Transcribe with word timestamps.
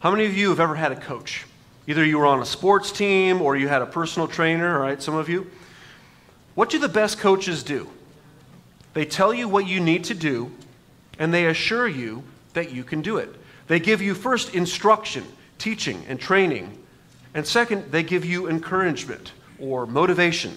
How 0.00 0.10
many 0.10 0.24
of 0.24 0.34
you 0.34 0.48
have 0.48 0.60
ever 0.60 0.74
had 0.74 0.92
a 0.92 0.96
coach? 0.96 1.44
Either 1.86 2.02
you 2.02 2.16
were 2.16 2.24
on 2.24 2.40
a 2.40 2.46
sports 2.46 2.90
team 2.90 3.42
or 3.42 3.54
you 3.54 3.68
had 3.68 3.82
a 3.82 3.86
personal 3.86 4.26
trainer, 4.26 4.76
all 4.76 4.80
right, 4.80 5.00
some 5.02 5.14
of 5.14 5.28
you. 5.28 5.50
What 6.54 6.70
do 6.70 6.78
the 6.78 6.88
best 6.88 7.18
coaches 7.18 7.62
do? 7.62 7.86
They 8.94 9.04
tell 9.04 9.34
you 9.34 9.46
what 9.46 9.66
you 9.66 9.78
need 9.78 10.04
to 10.04 10.14
do, 10.14 10.52
and 11.18 11.34
they 11.34 11.48
assure 11.48 11.86
you 11.86 12.22
that 12.54 12.72
you 12.72 12.82
can 12.82 13.02
do 13.02 13.18
it. 13.18 13.28
They 13.66 13.78
give 13.78 14.00
you 14.00 14.14
first 14.14 14.54
instruction, 14.54 15.22
teaching, 15.58 16.02
and 16.08 16.18
training. 16.18 16.78
And 17.34 17.46
second, 17.46 17.92
they 17.92 18.02
give 18.02 18.24
you 18.24 18.48
encouragement 18.48 19.32
or 19.58 19.84
motivation. 19.84 20.56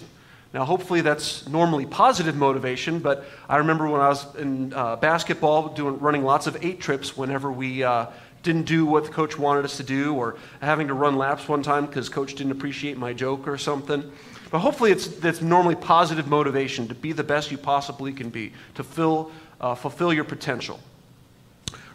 Now, 0.54 0.64
hopefully, 0.64 1.02
that's 1.02 1.46
normally 1.46 1.84
positive 1.84 2.34
motivation, 2.34 2.98
but 2.98 3.26
I 3.46 3.58
remember 3.58 3.88
when 3.88 4.00
I 4.00 4.08
was 4.08 4.34
in 4.36 4.72
uh, 4.72 4.96
basketball 4.96 5.68
doing, 5.68 5.98
running 5.98 6.24
lots 6.24 6.46
of 6.46 6.64
eight 6.64 6.80
trips 6.80 7.14
whenever 7.14 7.52
we 7.52 7.82
uh, 7.82 8.06
didn't 8.44 8.64
do 8.64 8.86
what 8.86 9.04
the 9.04 9.10
coach 9.10 9.36
wanted 9.36 9.64
us 9.64 9.78
to 9.78 9.82
do, 9.82 10.14
or 10.14 10.36
having 10.60 10.86
to 10.86 10.94
run 10.94 11.16
laps 11.16 11.48
one 11.48 11.62
time 11.62 11.86
because 11.86 12.08
coach 12.08 12.34
didn't 12.34 12.52
appreciate 12.52 12.96
my 12.96 13.12
joke 13.12 13.48
or 13.48 13.58
something. 13.58 14.08
But 14.52 14.60
hopefully, 14.60 14.92
it's, 14.92 15.08
it's 15.24 15.42
normally 15.42 15.74
positive 15.74 16.28
motivation 16.28 16.86
to 16.86 16.94
be 16.94 17.10
the 17.10 17.24
best 17.24 17.50
you 17.50 17.58
possibly 17.58 18.12
can 18.12 18.30
be, 18.30 18.52
to 18.76 18.84
fill, 18.84 19.32
uh, 19.60 19.74
fulfill 19.74 20.12
your 20.12 20.22
potential. 20.22 20.78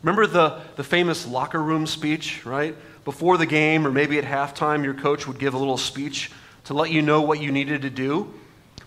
Remember 0.03 0.27
the, 0.27 0.59
the 0.75 0.83
famous 0.83 1.25
locker 1.25 1.61
room 1.61 1.87
speech, 1.87 2.45
right? 2.45 2.75
Before 3.05 3.37
the 3.37 3.45
game, 3.45 3.87
or 3.87 3.91
maybe 3.91 4.17
at 4.17 4.25
halftime, 4.25 4.83
your 4.83 4.93
coach 4.93 5.27
would 5.27 5.39
give 5.39 5.53
a 5.53 5.57
little 5.57 5.77
speech 5.77 6.31
to 6.65 6.73
let 6.73 6.91
you 6.91 7.01
know 7.01 7.21
what 7.21 7.41
you 7.41 7.51
needed 7.51 7.83
to 7.83 7.89
do. 7.89 8.33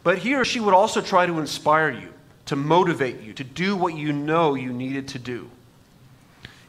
But 0.02 0.18
he 0.18 0.34
or 0.34 0.44
she 0.44 0.60
would 0.60 0.74
also 0.74 1.00
try 1.00 1.26
to 1.26 1.38
inspire 1.38 1.90
you, 1.90 2.12
to 2.46 2.56
motivate 2.56 3.20
you, 3.20 3.32
to 3.34 3.44
do 3.44 3.76
what 3.76 3.94
you 3.94 4.12
know 4.12 4.54
you 4.54 4.72
needed 4.72 5.08
to 5.08 5.18
do. 5.18 5.48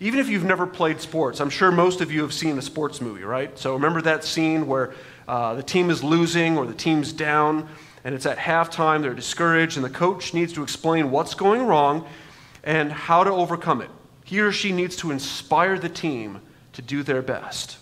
Even 0.03 0.19
if 0.19 0.27
you've 0.27 0.43
never 0.43 0.67
played 0.67 0.99
sports, 0.99 1.39
I'm 1.39 1.49
sure 1.49 1.71
most 1.71 2.01
of 2.01 2.11
you 2.11 2.23
have 2.23 2.33
seen 2.33 2.57
a 2.57 2.61
sports 2.61 2.99
movie, 2.99 3.23
right? 3.23 3.57
So 3.57 3.75
remember 3.75 4.01
that 4.01 4.25
scene 4.25 4.67
where 4.67 4.93
uh, 5.29 5.53
the 5.53 5.63
team 5.63 5.89
is 5.89 6.03
losing 6.03 6.57
or 6.57 6.65
the 6.65 6.73
team's 6.73 7.13
down, 7.13 7.69
and 8.03 8.13
it's 8.13 8.25
at 8.25 8.37
halftime, 8.37 9.01
they're 9.01 9.13
discouraged, 9.13 9.77
and 9.77 9.85
the 9.85 9.89
coach 9.89 10.33
needs 10.33 10.51
to 10.53 10.61
explain 10.61 11.09
what's 11.09 11.35
going 11.35 11.65
wrong 11.65 12.05
and 12.65 12.91
how 12.91 13.23
to 13.23 13.31
overcome 13.31 13.81
it. 13.81 13.89
He 14.25 14.41
or 14.41 14.51
she 14.51 14.73
needs 14.73 14.97
to 14.97 15.11
inspire 15.11 15.79
the 15.79 15.87
team 15.87 16.41
to 16.73 16.81
do 16.81 17.01
their 17.01 17.21
best. 17.21 17.77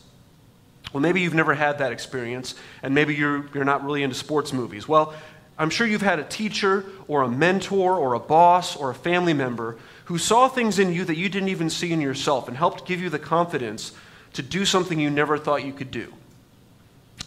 Well, 0.93 1.01
maybe 1.01 1.21
you've 1.21 1.33
never 1.33 1.55
had 1.55 1.79
that 1.79 1.91
experience, 1.91 2.53
and 2.83 2.93
maybe 2.93 3.15
you're, 3.15 3.49
you're 3.51 3.65
not 3.65 3.83
really 3.83 4.03
into 4.03 4.15
sports 4.15 4.53
movies. 4.53 4.87
Well, 4.87 5.15
I'm 5.61 5.69
sure 5.69 5.85
you've 5.85 6.01
had 6.01 6.17
a 6.17 6.23
teacher 6.23 6.85
or 7.07 7.21
a 7.21 7.29
mentor 7.29 7.95
or 7.95 8.15
a 8.15 8.19
boss 8.19 8.75
or 8.75 8.89
a 8.89 8.95
family 8.95 9.33
member 9.33 9.77
who 10.05 10.17
saw 10.17 10.47
things 10.47 10.79
in 10.79 10.91
you 10.91 11.05
that 11.05 11.17
you 11.17 11.29
didn't 11.29 11.49
even 11.49 11.69
see 11.69 11.93
in 11.93 12.01
yourself 12.01 12.47
and 12.47 12.57
helped 12.57 12.87
give 12.87 12.99
you 12.99 13.11
the 13.11 13.19
confidence 13.19 13.91
to 14.33 14.41
do 14.41 14.65
something 14.65 14.99
you 14.99 15.11
never 15.11 15.37
thought 15.37 15.63
you 15.63 15.71
could 15.71 15.91
do. 15.91 16.11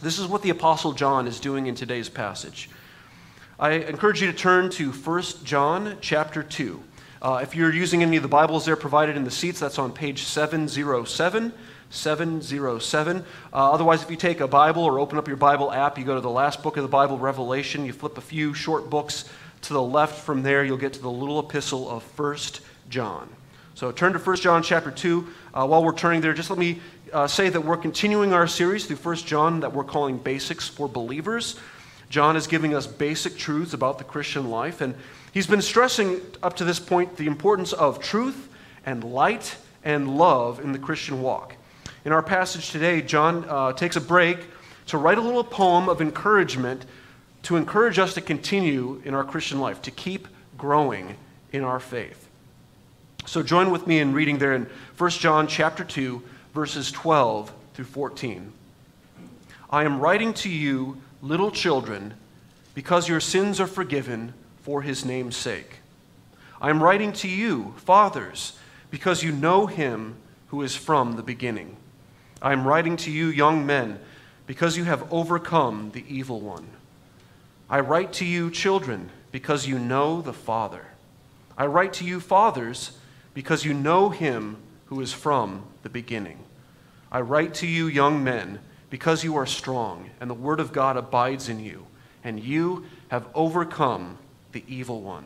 This 0.02 0.18
is 0.18 0.26
what 0.26 0.42
the 0.42 0.50
Apostle 0.50 0.94
John 0.94 1.28
is 1.28 1.38
doing 1.38 1.68
in 1.68 1.76
today's 1.76 2.08
passage. 2.08 2.68
I 3.60 3.74
encourage 3.74 4.20
you 4.20 4.26
to 4.26 4.36
turn 4.36 4.68
to 4.70 4.90
1 4.90 5.22
John 5.44 5.98
chapter 6.00 6.42
2. 6.42 6.82
Uh, 7.22 7.38
if 7.40 7.54
you're 7.54 7.72
using 7.72 8.02
any 8.02 8.16
of 8.16 8.24
the 8.24 8.28
Bibles 8.28 8.64
there 8.64 8.74
provided 8.74 9.16
in 9.16 9.22
the 9.22 9.30
seats, 9.30 9.60
that's 9.60 9.78
on 9.78 9.92
page 9.92 10.24
707. 10.24 11.52
707. 11.90 13.18
Uh, 13.18 13.22
otherwise, 13.52 14.02
if 14.02 14.10
you 14.10 14.16
take 14.16 14.40
a 14.40 14.48
Bible 14.48 14.82
or 14.84 14.98
open 14.98 15.18
up 15.18 15.28
your 15.28 15.36
Bible 15.36 15.72
app, 15.72 15.98
you 15.98 16.04
go 16.04 16.14
to 16.14 16.20
the 16.20 16.30
last 16.30 16.62
book 16.62 16.76
of 16.76 16.82
the 16.82 16.88
Bible, 16.88 17.18
Revelation, 17.18 17.86
you 17.86 17.92
flip 17.92 18.18
a 18.18 18.22
few 18.22 18.54
short 18.54 18.90
books 18.90 19.28
to 19.62 19.72
the 19.72 19.82
left 19.82 20.24
from 20.24 20.42
there, 20.42 20.64
you'll 20.64 20.76
get 20.76 20.92
to 20.94 21.02
the 21.02 21.10
little 21.10 21.40
epistle 21.40 21.88
of 21.88 22.02
1 22.18 22.36
John. 22.88 23.28
So 23.74 23.90
turn 23.90 24.12
to 24.12 24.18
1 24.18 24.36
John 24.36 24.62
chapter 24.62 24.90
2. 24.90 25.26
Uh, 25.52 25.66
while 25.66 25.82
we're 25.82 25.96
turning 25.96 26.20
there, 26.20 26.34
just 26.34 26.50
let 26.50 26.58
me 26.58 26.80
uh, 27.12 27.26
say 27.26 27.48
that 27.48 27.60
we're 27.60 27.76
continuing 27.76 28.32
our 28.32 28.46
series 28.46 28.86
through 28.86 28.96
1 28.96 29.16
John 29.16 29.60
that 29.60 29.72
we're 29.72 29.84
calling 29.84 30.18
Basics 30.18 30.68
for 30.68 30.88
Believers. 30.88 31.58
John 32.08 32.36
is 32.36 32.46
giving 32.46 32.74
us 32.74 32.86
basic 32.86 33.36
truths 33.36 33.74
about 33.74 33.98
the 33.98 34.04
Christian 34.04 34.50
life, 34.50 34.80
and 34.80 34.94
he's 35.32 35.46
been 35.46 35.62
stressing 35.62 36.20
up 36.42 36.56
to 36.56 36.64
this 36.64 36.78
point 36.78 37.16
the 37.16 37.26
importance 37.26 37.72
of 37.72 38.00
truth 38.00 38.48
and 38.86 39.02
light 39.02 39.56
and 39.82 40.16
love 40.16 40.60
in 40.60 40.72
the 40.72 40.78
Christian 40.78 41.22
walk. 41.22 41.56
In 42.04 42.12
our 42.12 42.22
passage 42.22 42.70
today, 42.70 43.00
John 43.00 43.46
uh, 43.48 43.72
takes 43.72 43.96
a 43.96 44.00
break 44.00 44.38
to 44.88 44.98
write 44.98 45.16
a 45.16 45.22
little 45.22 45.42
poem 45.42 45.88
of 45.88 46.02
encouragement 46.02 46.84
to 47.44 47.56
encourage 47.56 47.98
us 47.98 48.12
to 48.14 48.20
continue 48.20 49.00
in 49.04 49.14
our 49.14 49.24
Christian 49.24 49.58
life, 49.58 49.80
to 49.82 49.90
keep 49.90 50.28
growing 50.58 51.16
in 51.52 51.62
our 51.62 51.80
faith. 51.80 52.28
So 53.24 53.42
join 53.42 53.70
with 53.70 53.86
me 53.86 54.00
in 54.00 54.12
reading 54.12 54.36
there 54.36 54.54
in 54.54 54.68
1 54.98 55.10
John 55.10 55.46
chapter 55.46 55.82
2 55.82 56.22
verses 56.52 56.92
12 56.92 57.50
through 57.72 57.84
14. 57.86 58.52
I 59.70 59.84
am 59.84 59.98
writing 59.98 60.34
to 60.34 60.50
you, 60.50 61.00
little 61.22 61.50
children, 61.50 62.14
because 62.74 63.08
your 63.08 63.20
sins 63.20 63.60
are 63.60 63.66
forgiven 63.66 64.34
for 64.62 64.82
his 64.82 65.06
name's 65.06 65.36
sake. 65.36 65.76
I 66.60 66.68
am 66.68 66.82
writing 66.82 67.12
to 67.14 67.28
you, 67.28 67.74
fathers, 67.78 68.58
because 68.90 69.22
you 69.22 69.32
know 69.32 69.66
him 69.66 70.16
who 70.48 70.60
is 70.62 70.76
from 70.76 71.16
the 71.16 71.22
beginning. 71.22 71.76
I 72.44 72.52
am 72.52 72.68
writing 72.68 72.98
to 72.98 73.10
you, 73.10 73.28
young 73.28 73.64
men, 73.64 73.98
because 74.46 74.76
you 74.76 74.84
have 74.84 75.10
overcome 75.10 75.92
the 75.94 76.04
evil 76.06 76.42
one. 76.42 76.68
I 77.70 77.80
write 77.80 78.12
to 78.14 78.26
you, 78.26 78.50
children, 78.50 79.08
because 79.32 79.66
you 79.66 79.78
know 79.78 80.20
the 80.20 80.34
Father. 80.34 80.84
I 81.56 81.64
write 81.64 81.94
to 81.94 82.04
you, 82.04 82.20
fathers, 82.20 82.98
because 83.32 83.64
you 83.64 83.72
know 83.72 84.10
him 84.10 84.58
who 84.86 85.00
is 85.00 85.10
from 85.10 85.62
the 85.82 85.88
beginning. 85.88 86.38
I 87.10 87.22
write 87.22 87.54
to 87.54 87.66
you, 87.66 87.86
young 87.86 88.22
men, 88.22 88.58
because 88.90 89.24
you 89.24 89.36
are 89.36 89.46
strong, 89.46 90.10
and 90.20 90.28
the 90.28 90.34
word 90.34 90.60
of 90.60 90.70
God 90.70 90.98
abides 90.98 91.48
in 91.48 91.60
you, 91.60 91.86
and 92.22 92.38
you 92.38 92.84
have 93.08 93.26
overcome 93.34 94.18
the 94.52 94.64
evil 94.68 95.00
one. 95.00 95.24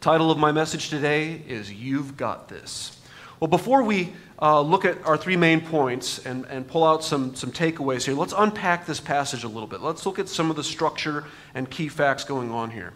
Title 0.00 0.30
of 0.30 0.38
my 0.38 0.50
message 0.50 0.88
today 0.88 1.42
is 1.46 1.70
You've 1.70 2.16
Got 2.16 2.48
This. 2.48 2.98
Well, 3.38 3.48
before 3.48 3.82
we 3.82 4.14
uh, 4.40 4.60
look 4.60 4.84
at 4.84 5.04
our 5.04 5.16
three 5.16 5.36
main 5.36 5.60
points 5.60 6.24
and, 6.24 6.44
and 6.46 6.66
pull 6.66 6.84
out 6.84 7.02
some, 7.02 7.34
some 7.34 7.50
takeaways 7.50 8.04
here, 8.04 8.14
let's 8.14 8.34
unpack 8.36 8.86
this 8.86 9.00
passage 9.00 9.44
a 9.44 9.48
little 9.48 9.66
bit. 9.66 9.80
Let's 9.80 10.06
look 10.06 10.18
at 10.18 10.28
some 10.28 10.50
of 10.50 10.56
the 10.56 10.64
structure 10.64 11.24
and 11.54 11.68
key 11.68 11.88
facts 11.88 12.24
going 12.24 12.50
on 12.50 12.70
here. 12.70 12.92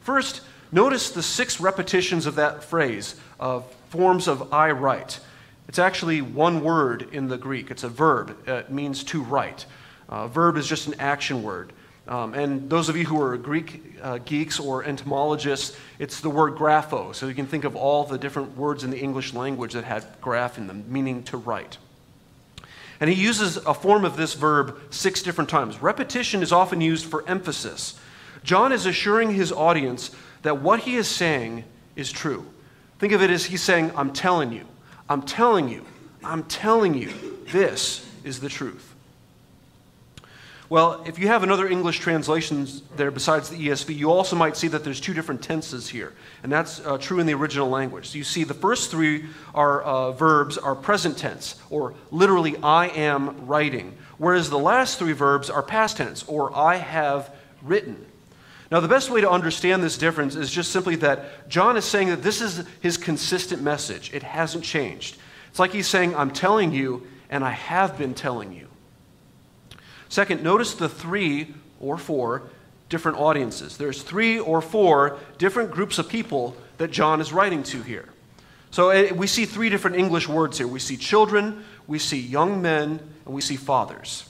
First, 0.00 0.42
notice 0.70 1.10
the 1.10 1.22
six 1.22 1.60
repetitions 1.60 2.26
of 2.26 2.34
that 2.34 2.62
phrase 2.62 3.16
of 3.40 3.70
forms 3.88 4.28
of 4.28 4.52
I 4.52 4.70
write. 4.72 5.20
It's 5.68 5.78
actually 5.78 6.20
one 6.20 6.62
word 6.62 7.08
in 7.12 7.28
the 7.28 7.38
Greek. 7.38 7.70
It's 7.70 7.84
a 7.84 7.88
verb. 7.88 8.36
It 8.46 8.70
means 8.70 9.04
to 9.04 9.22
write. 9.22 9.64
Uh, 10.08 10.28
verb 10.28 10.56
is 10.56 10.66
just 10.66 10.88
an 10.88 10.94
action 10.98 11.42
word. 11.42 11.72
Um, 12.08 12.34
and 12.34 12.68
those 12.68 12.88
of 12.88 12.96
you 12.96 13.04
who 13.04 13.20
are 13.22 13.36
Greek 13.36 13.96
uh, 14.02 14.18
geeks 14.18 14.58
or 14.58 14.84
entomologists, 14.84 15.76
it's 15.98 16.20
the 16.20 16.30
word 16.30 16.54
grapho. 16.54 17.14
So 17.14 17.28
you 17.28 17.34
can 17.34 17.46
think 17.46 17.64
of 17.64 17.76
all 17.76 18.04
the 18.04 18.18
different 18.18 18.56
words 18.56 18.82
in 18.82 18.90
the 18.90 18.98
English 18.98 19.34
language 19.34 19.74
that 19.74 19.84
had 19.84 20.04
graph 20.20 20.58
in 20.58 20.66
them, 20.66 20.84
meaning 20.88 21.22
to 21.24 21.36
write. 21.36 21.78
And 23.00 23.08
he 23.08 23.20
uses 23.20 23.56
a 23.56 23.74
form 23.74 24.04
of 24.04 24.16
this 24.16 24.34
verb 24.34 24.78
six 24.90 25.22
different 25.22 25.50
times. 25.50 25.80
Repetition 25.80 26.42
is 26.42 26.52
often 26.52 26.80
used 26.80 27.06
for 27.06 27.28
emphasis. 27.28 27.98
John 28.42 28.72
is 28.72 28.86
assuring 28.86 29.32
his 29.32 29.52
audience 29.52 30.10
that 30.42 30.60
what 30.60 30.80
he 30.80 30.96
is 30.96 31.08
saying 31.08 31.64
is 31.94 32.10
true. 32.10 32.44
Think 32.98 33.12
of 33.12 33.22
it 33.22 33.30
as 33.30 33.44
he's 33.44 33.62
saying, 33.62 33.92
I'm 33.96 34.12
telling 34.12 34.52
you, 34.52 34.66
I'm 35.08 35.22
telling 35.22 35.68
you, 35.68 35.84
I'm 36.24 36.44
telling 36.44 36.94
you, 36.94 37.12
this 37.50 38.08
is 38.24 38.40
the 38.40 38.48
truth. 38.48 38.91
Well, 40.72 41.02
if 41.04 41.18
you 41.18 41.26
have 41.26 41.42
another 41.42 41.68
English 41.68 41.98
translation 41.98 42.66
there 42.96 43.10
besides 43.10 43.50
the 43.50 43.68
ESV, 43.68 43.94
you 43.94 44.10
also 44.10 44.36
might 44.36 44.56
see 44.56 44.68
that 44.68 44.84
there's 44.84 45.02
two 45.02 45.12
different 45.12 45.42
tenses 45.42 45.86
here, 45.86 46.14
and 46.42 46.50
that's 46.50 46.80
uh, 46.80 46.96
true 46.96 47.18
in 47.18 47.26
the 47.26 47.34
original 47.34 47.68
language. 47.68 48.08
So 48.08 48.16
you 48.16 48.24
see 48.24 48.42
the 48.42 48.54
first 48.54 48.90
three 48.90 49.26
are 49.54 49.82
uh, 49.82 50.12
verbs 50.12 50.56
are 50.56 50.74
present 50.74 51.18
tense, 51.18 51.56
or 51.68 51.92
literally 52.10 52.56
I 52.62 52.86
am 52.86 53.46
writing, 53.46 53.98
whereas 54.16 54.48
the 54.48 54.58
last 54.58 54.98
three 54.98 55.12
verbs 55.12 55.50
are 55.50 55.62
past 55.62 55.98
tense, 55.98 56.22
or 56.22 56.56
I 56.56 56.76
have 56.76 57.34
written. 57.60 58.06
Now, 58.70 58.80
the 58.80 58.88
best 58.88 59.10
way 59.10 59.20
to 59.20 59.30
understand 59.30 59.82
this 59.82 59.98
difference 59.98 60.36
is 60.36 60.50
just 60.50 60.72
simply 60.72 60.96
that 60.96 61.50
John 61.50 61.76
is 61.76 61.84
saying 61.84 62.08
that 62.08 62.22
this 62.22 62.40
is 62.40 62.64
his 62.80 62.96
consistent 62.96 63.60
message. 63.60 64.10
It 64.14 64.22
hasn't 64.22 64.64
changed. 64.64 65.18
It's 65.50 65.58
like 65.58 65.72
he's 65.72 65.86
saying, 65.86 66.16
I'm 66.16 66.30
telling 66.30 66.72
you, 66.72 67.06
and 67.28 67.44
I 67.44 67.50
have 67.50 67.98
been 67.98 68.14
telling 68.14 68.54
you. 68.54 68.68
Second, 70.12 70.42
notice 70.42 70.74
the 70.74 70.90
three 70.90 71.54
or 71.80 71.96
four 71.96 72.42
different 72.90 73.16
audiences. 73.16 73.78
There's 73.78 74.02
three 74.02 74.38
or 74.38 74.60
four 74.60 75.16
different 75.38 75.70
groups 75.70 75.98
of 75.98 76.06
people 76.06 76.54
that 76.76 76.90
John 76.90 77.18
is 77.22 77.32
writing 77.32 77.62
to 77.62 77.80
here. 77.80 78.10
So 78.72 78.90
eh, 78.90 79.12
we 79.12 79.26
see 79.26 79.46
three 79.46 79.70
different 79.70 79.96
English 79.96 80.28
words 80.28 80.58
here. 80.58 80.68
We 80.68 80.80
see 80.80 80.98
children, 80.98 81.64
we 81.86 81.98
see 81.98 82.20
young 82.20 82.60
men, 82.60 83.00
and 83.24 83.34
we 83.34 83.40
see 83.40 83.56
fathers. 83.56 84.28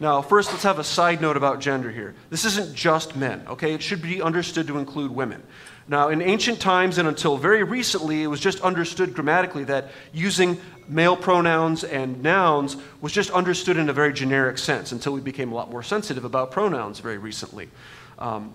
Now, 0.00 0.20
first, 0.20 0.50
let's 0.50 0.64
have 0.64 0.80
a 0.80 0.84
side 0.84 1.20
note 1.20 1.36
about 1.36 1.60
gender 1.60 1.92
here. 1.92 2.16
This 2.30 2.44
isn't 2.44 2.74
just 2.74 3.14
men, 3.14 3.44
okay? 3.50 3.72
It 3.72 3.82
should 3.82 4.02
be 4.02 4.20
understood 4.20 4.66
to 4.66 4.78
include 4.78 5.12
women. 5.12 5.44
Now, 5.86 6.08
in 6.08 6.22
ancient 6.22 6.60
times 6.60 6.98
and 6.98 7.06
until 7.06 7.36
very 7.36 7.62
recently, 7.62 8.24
it 8.24 8.26
was 8.26 8.40
just 8.40 8.60
understood 8.62 9.14
grammatically 9.14 9.62
that 9.64 9.90
using 10.12 10.60
male 10.90 11.16
pronouns 11.16 11.84
and 11.84 12.22
nouns 12.22 12.76
was 13.00 13.12
just 13.12 13.30
understood 13.30 13.76
in 13.76 13.88
a 13.88 13.92
very 13.92 14.12
generic 14.12 14.58
sense 14.58 14.92
until 14.92 15.12
we 15.12 15.20
became 15.20 15.52
a 15.52 15.54
lot 15.54 15.70
more 15.70 15.82
sensitive 15.82 16.24
about 16.24 16.50
pronouns 16.50 16.98
very 16.98 17.18
recently. 17.18 17.68
Um, 18.18 18.54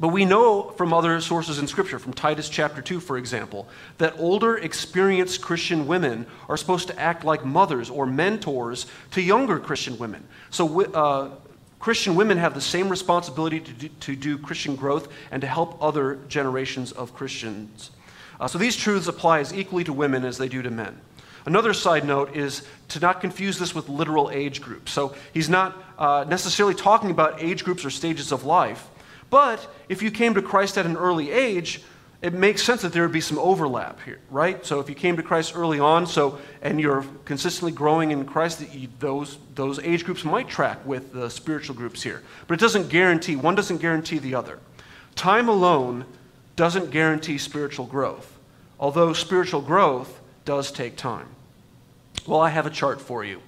but 0.00 0.08
we 0.08 0.24
know 0.24 0.70
from 0.76 0.92
other 0.92 1.20
sources 1.20 1.58
in 1.58 1.66
Scripture, 1.66 1.98
from 1.98 2.12
Titus 2.12 2.48
chapter 2.48 2.80
2, 2.80 3.00
for 3.00 3.18
example, 3.18 3.66
that 3.98 4.14
older, 4.18 4.56
experienced 4.56 5.42
Christian 5.42 5.88
women 5.88 6.26
are 6.48 6.56
supposed 6.56 6.86
to 6.88 6.98
act 6.98 7.24
like 7.24 7.44
mothers 7.44 7.90
or 7.90 8.06
mentors 8.06 8.86
to 9.10 9.20
younger 9.20 9.58
Christian 9.58 9.98
women. 9.98 10.26
So, 10.50 10.82
uh, 10.82 11.30
Christian 11.80 12.14
women 12.14 12.38
have 12.38 12.54
the 12.54 12.60
same 12.60 12.88
responsibility 12.88 13.60
to 13.60 13.72
do, 13.72 13.88
to 13.88 14.16
do, 14.16 14.38
Christian 14.38 14.76
growth 14.76 15.08
and 15.30 15.40
to 15.40 15.48
help 15.48 15.82
other 15.82 16.18
generations 16.28 16.92
of 16.92 17.14
Christians. 17.14 17.90
Uh, 18.38 18.46
so, 18.46 18.58
these 18.58 18.76
truths 18.76 19.08
apply 19.08 19.40
as 19.40 19.52
equally 19.52 19.82
to 19.82 19.92
women 19.92 20.24
as 20.24 20.38
they 20.38 20.48
do 20.48 20.62
to 20.62 20.70
men. 20.70 21.00
Another 21.46 21.72
side 21.72 22.04
note 22.04 22.36
is 22.36 22.62
to 22.88 23.00
not 23.00 23.20
confuse 23.20 23.58
this 23.58 23.74
with 23.74 23.88
literal 23.88 24.30
age 24.30 24.60
groups. 24.60 24.92
So, 24.92 25.14
he's 25.32 25.48
not 25.48 25.76
uh, 25.98 26.24
necessarily 26.28 26.74
talking 26.74 27.10
about 27.10 27.42
age 27.42 27.64
groups 27.64 27.84
or 27.84 27.90
stages 27.90 28.32
of 28.32 28.44
life. 28.44 28.88
But 29.30 29.66
if 29.88 30.02
you 30.02 30.10
came 30.10 30.34
to 30.34 30.42
Christ 30.42 30.78
at 30.78 30.86
an 30.86 30.96
early 30.96 31.30
age, 31.30 31.82
it 32.20 32.34
makes 32.34 32.62
sense 32.62 32.82
that 32.82 32.92
there 32.92 33.02
would 33.02 33.12
be 33.12 33.20
some 33.20 33.38
overlap 33.38 34.00
here, 34.02 34.18
right? 34.30 34.64
So 34.66 34.80
if 34.80 34.88
you 34.88 34.94
came 34.96 35.16
to 35.16 35.22
Christ 35.22 35.54
early 35.54 35.78
on, 35.78 36.06
so 36.06 36.38
and 36.62 36.80
you're 36.80 37.04
consistently 37.24 37.70
growing 37.70 38.10
in 38.10 38.24
Christ, 38.24 38.64
those 38.98 39.38
those 39.54 39.78
age 39.78 40.04
groups 40.04 40.24
might 40.24 40.48
track 40.48 40.84
with 40.84 41.12
the 41.12 41.30
spiritual 41.30 41.76
groups 41.76 42.02
here. 42.02 42.22
But 42.48 42.54
it 42.54 42.60
doesn't 42.60 42.88
guarantee 42.88 43.36
one 43.36 43.54
doesn't 43.54 43.78
guarantee 43.78 44.18
the 44.18 44.34
other. 44.34 44.58
Time 45.14 45.48
alone 45.48 46.06
doesn't 46.56 46.90
guarantee 46.90 47.38
spiritual 47.38 47.86
growth, 47.86 48.36
although 48.80 49.12
spiritual 49.12 49.60
growth 49.60 50.17
does 50.48 50.72
take 50.72 50.96
time. 50.96 51.26
Well, 52.26 52.40
I 52.40 52.48
have 52.48 52.64
a 52.64 52.70
chart 52.70 53.02
for 53.02 53.22
you. 53.22 53.42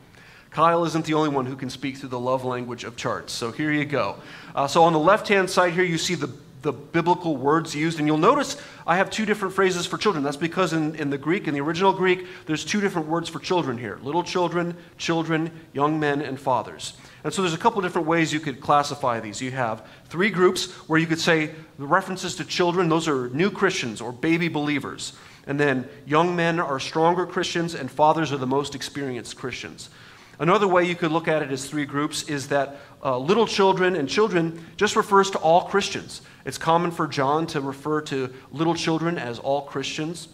Kyle 0.50 0.84
isn't 0.84 1.06
the 1.06 1.14
only 1.14 1.30
one 1.30 1.46
who 1.46 1.56
can 1.56 1.70
speak 1.70 1.96
through 1.96 2.10
the 2.10 2.20
love 2.20 2.44
language 2.44 2.84
of 2.84 2.94
charts. 2.94 3.32
So 3.32 3.52
here 3.52 3.72
you 3.72 3.86
go. 3.86 4.16
Uh, 4.54 4.66
so 4.66 4.82
on 4.82 4.92
the 4.92 4.98
left 4.98 5.26
hand 5.26 5.48
side 5.48 5.72
here, 5.72 5.82
you 5.82 5.96
see 5.96 6.14
the, 6.14 6.30
the 6.60 6.72
biblical 6.72 7.38
words 7.38 7.74
used. 7.74 8.00
And 8.00 8.06
you'll 8.06 8.18
notice 8.18 8.60
I 8.86 8.96
have 8.96 9.08
two 9.08 9.24
different 9.24 9.54
phrases 9.54 9.86
for 9.86 9.96
children. 9.96 10.22
That's 10.22 10.36
because 10.36 10.74
in, 10.74 10.94
in 10.96 11.08
the 11.08 11.16
Greek, 11.16 11.48
in 11.48 11.54
the 11.54 11.62
original 11.62 11.94
Greek, 11.94 12.26
there's 12.44 12.66
two 12.66 12.82
different 12.82 13.08
words 13.08 13.30
for 13.30 13.38
children 13.38 13.78
here 13.78 13.98
little 14.02 14.22
children, 14.22 14.76
children, 14.98 15.50
young 15.72 15.98
men, 15.98 16.20
and 16.20 16.38
fathers. 16.38 16.98
And 17.24 17.32
so 17.32 17.40
there's 17.40 17.54
a 17.54 17.58
couple 17.58 17.80
different 17.80 18.08
ways 18.08 18.30
you 18.30 18.40
could 18.40 18.60
classify 18.60 19.20
these. 19.20 19.40
You 19.40 19.52
have 19.52 19.88
three 20.10 20.28
groups 20.28 20.70
where 20.86 21.00
you 21.00 21.06
could 21.06 21.20
say 21.20 21.52
the 21.78 21.86
references 21.86 22.34
to 22.36 22.44
children, 22.44 22.90
those 22.90 23.08
are 23.08 23.30
new 23.30 23.50
Christians 23.50 24.02
or 24.02 24.12
baby 24.12 24.48
believers. 24.48 25.14
And 25.50 25.58
then 25.58 25.88
young 26.06 26.36
men 26.36 26.60
are 26.60 26.78
stronger 26.78 27.26
Christians, 27.26 27.74
and 27.74 27.90
fathers 27.90 28.30
are 28.30 28.36
the 28.36 28.46
most 28.46 28.76
experienced 28.76 29.36
Christians. 29.36 29.90
Another 30.38 30.68
way 30.68 30.84
you 30.84 30.94
could 30.94 31.10
look 31.10 31.26
at 31.26 31.42
it 31.42 31.50
as 31.50 31.68
three 31.68 31.84
groups 31.84 32.22
is 32.28 32.46
that 32.50 32.76
uh, 33.04 33.18
little 33.18 33.48
children 33.48 33.96
and 33.96 34.08
children 34.08 34.64
just 34.76 34.94
refers 34.94 35.28
to 35.32 35.38
all 35.38 35.62
Christians. 35.62 36.22
It's 36.44 36.56
common 36.56 36.92
for 36.92 37.08
John 37.08 37.48
to 37.48 37.60
refer 37.60 38.00
to 38.02 38.32
little 38.52 38.76
children 38.76 39.18
as 39.18 39.40
all 39.40 39.62
Christians. 39.62 40.28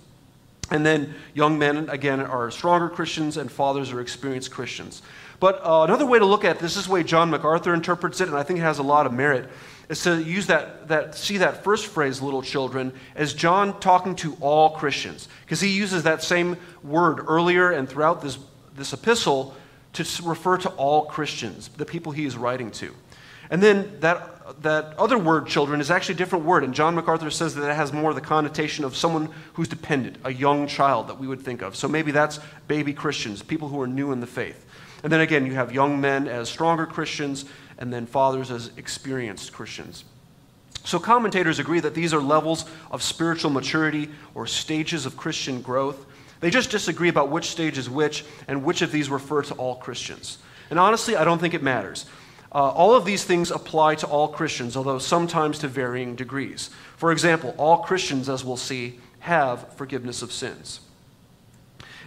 And 0.70 0.84
then 0.84 1.14
young 1.32 1.58
men, 1.58 1.88
again, 1.88 2.20
are 2.20 2.50
stronger 2.50 2.90
Christians, 2.90 3.38
and 3.38 3.50
fathers 3.50 3.92
are 3.92 4.02
experienced 4.02 4.50
Christians. 4.50 5.00
But 5.40 5.64
uh, 5.64 5.84
another 5.84 6.04
way 6.04 6.18
to 6.18 6.26
look 6.26 6.44
at 6.44 6.58
this, 6.58 6.74
this 6.74 6.82
is 6.82 6.86
the 6.88 6.92
way 6.92 7.02
John 7.02 7.30
MacArthur 7.30 7.72
interprets 7.72 8.20
it, 8.20 8.28
and 8.28 8.36
I 8.36 8.42
think 8.42 8.58
it 8.58 8.62
has 8.62 8.80
a 8.80 8.82
lot 8.82 9.06
of 9.06 9.14
merit, 9.14 9.48
is 9.88 10.03
to 10.03 10.23
use 10.23 10.47
that, 10.47 10.88
that 10.88 11.15
see 11.15 11.38
that 11.38 11.62
first 11.62 11.87
phrase, 11.87 12.21
little 12.21 12.43
children, 12.43 12.93
as 13.15 13.33
John 13.35 13.79
talking 13.81 14.17
to 14.17 14.37
all 14.41 14.71
Christians. 14.71 15.29
Because 15.44 15.61
he 15.61 15.69
uses 15.69 16.03
that 16.03 16.23
same 16.23 16.56
word 16.83 17.21
earlier 17.27 17.71
and 17.71 17.88
throughout 17.88 18.21
this, 18.21 18.38
this 18.75 18.93
epistle 18.93 19.55
to 19.93 20.05
refer 20.25 20.59
to 20.59 20.69
all 20.71 21.06
Christians, 21.06 21.69
the 21.69 21.87
people 21.87 22.12
he 22.12 22.27
is 22.27 22.37
writing 22.37 22.71
to. 22.73 22.94
And 23.49 23.62
then 23.62 23.99
that, 24.00 24.62
that 24.62 24.99
other 24.99 25.17
word, 25.17 25.47
children, 25.47 25.81
is 25.81 25.91
actually 25.91 26.17
a 26.17 26.19
different 26.19 26.44
word. 26.44 26.65
And 26.65 26.75
John 26.75 26.94
MacArthur 26.94 27.31
says 27.31 27.55
that 27.55 27.69
it 27.69 27.75
has 27.75 27.93
more 27.93 28.12
the 28.12 28.21
connotation 28.21 28.85
of 28.85 28.97
someone 28.97 29.29
who's 29.55 29.69
dependent, 29.69 30.19
a 30.25 30.33
young 30.33 30.67
child 30.67 31.09
that 31.09 31.19
we 31.19 31.27
would 31.27 31.41
think 31.41 31.62
of. 31.62 31.77
So 31.77 31.87
maybe 31.88 32.11
that's 32.11 32.41
baby 32.67 32.93
Christians, 32.93 33.43
people 33.43 33.69
who 33.69 33.81
are 33.81 33.87
new 33.87 34.12
in 34.12 34.21
the 34.21 34.27
faith. 34.27 34.65
And 35.03 35.12
then 35.12 35.21
again, 35.21 35.47
you 35.47 35.55
have 35.55 35.73
young 35.73 36.00
men 36.00 36.27
as 36.27 36.49
stronger 36.49 36.87
Christians, 36.87 37.44
and 37.78 37.93
then 37.93 38.06
fathers 38.06 38.50
as 38.50 38.70
experienced 38.76 39.52
Christians. 39.52 40.05
So 40.84 40.99
commentators 40.99 41.58
agree 41.58 41.81
that 41.81 41.94
these 41.94 42.14
are 42.14 42.20
levels 42.20 42.64
of 42.90 43.02
spiritual 43.02 43.50
maturity 43.50 44.08
or 44.34 44.46
stages 44.46 45.05
of 45.05 45.17
Christian 45.17 45.61
growth. 45.61 46.06
They 46.40 46.50
just 46.50 46.70
disagree 46.70 47.08
about 47.08 47.28
which 47.28 47.50
stage 47.50 47.76
is 47.76 47.90
which 47.90 48.25
and 48.46 48.62
which 48.64 48.82
of 48.82 48.93
these 48.93 49.11
refer 49.11 49.43
to 49.43 49.55
all 49.55 49.76
Christians. 49.76 50.38
And 50.70 50.78
honestly, 50.78 51.17
I 51.17 51.25
don't 51.25 51.40
think 51.40 51.55
it 51.55 51.62
matters. 51.62 52.06
Uh, 52.52 52.70
all 52.70 52.94
of 52.94 53.05
these 53.05 53.25
things 53.25 53.50
apply 53.50 53.96
to 53.96 54.06
all 54.06 54.28
Christians, 54.28 54.76
although 54.76 54.99
sometimes 54.99 55.58
to 55.58 55.69
varying 55.69 56.14
degrees. 56.14 56.70
For 56.96 57.11
example, 57.12 57.55
all 57.58 57.78
Christians, 57.78 58.28
as 58.28 58.44
we'll 58.44 58.56
see, 58.56 59.00
have 59.19 59.75
forgiveness 59.75 60.23
of 60.23 60.32
sins. 60.32 60.81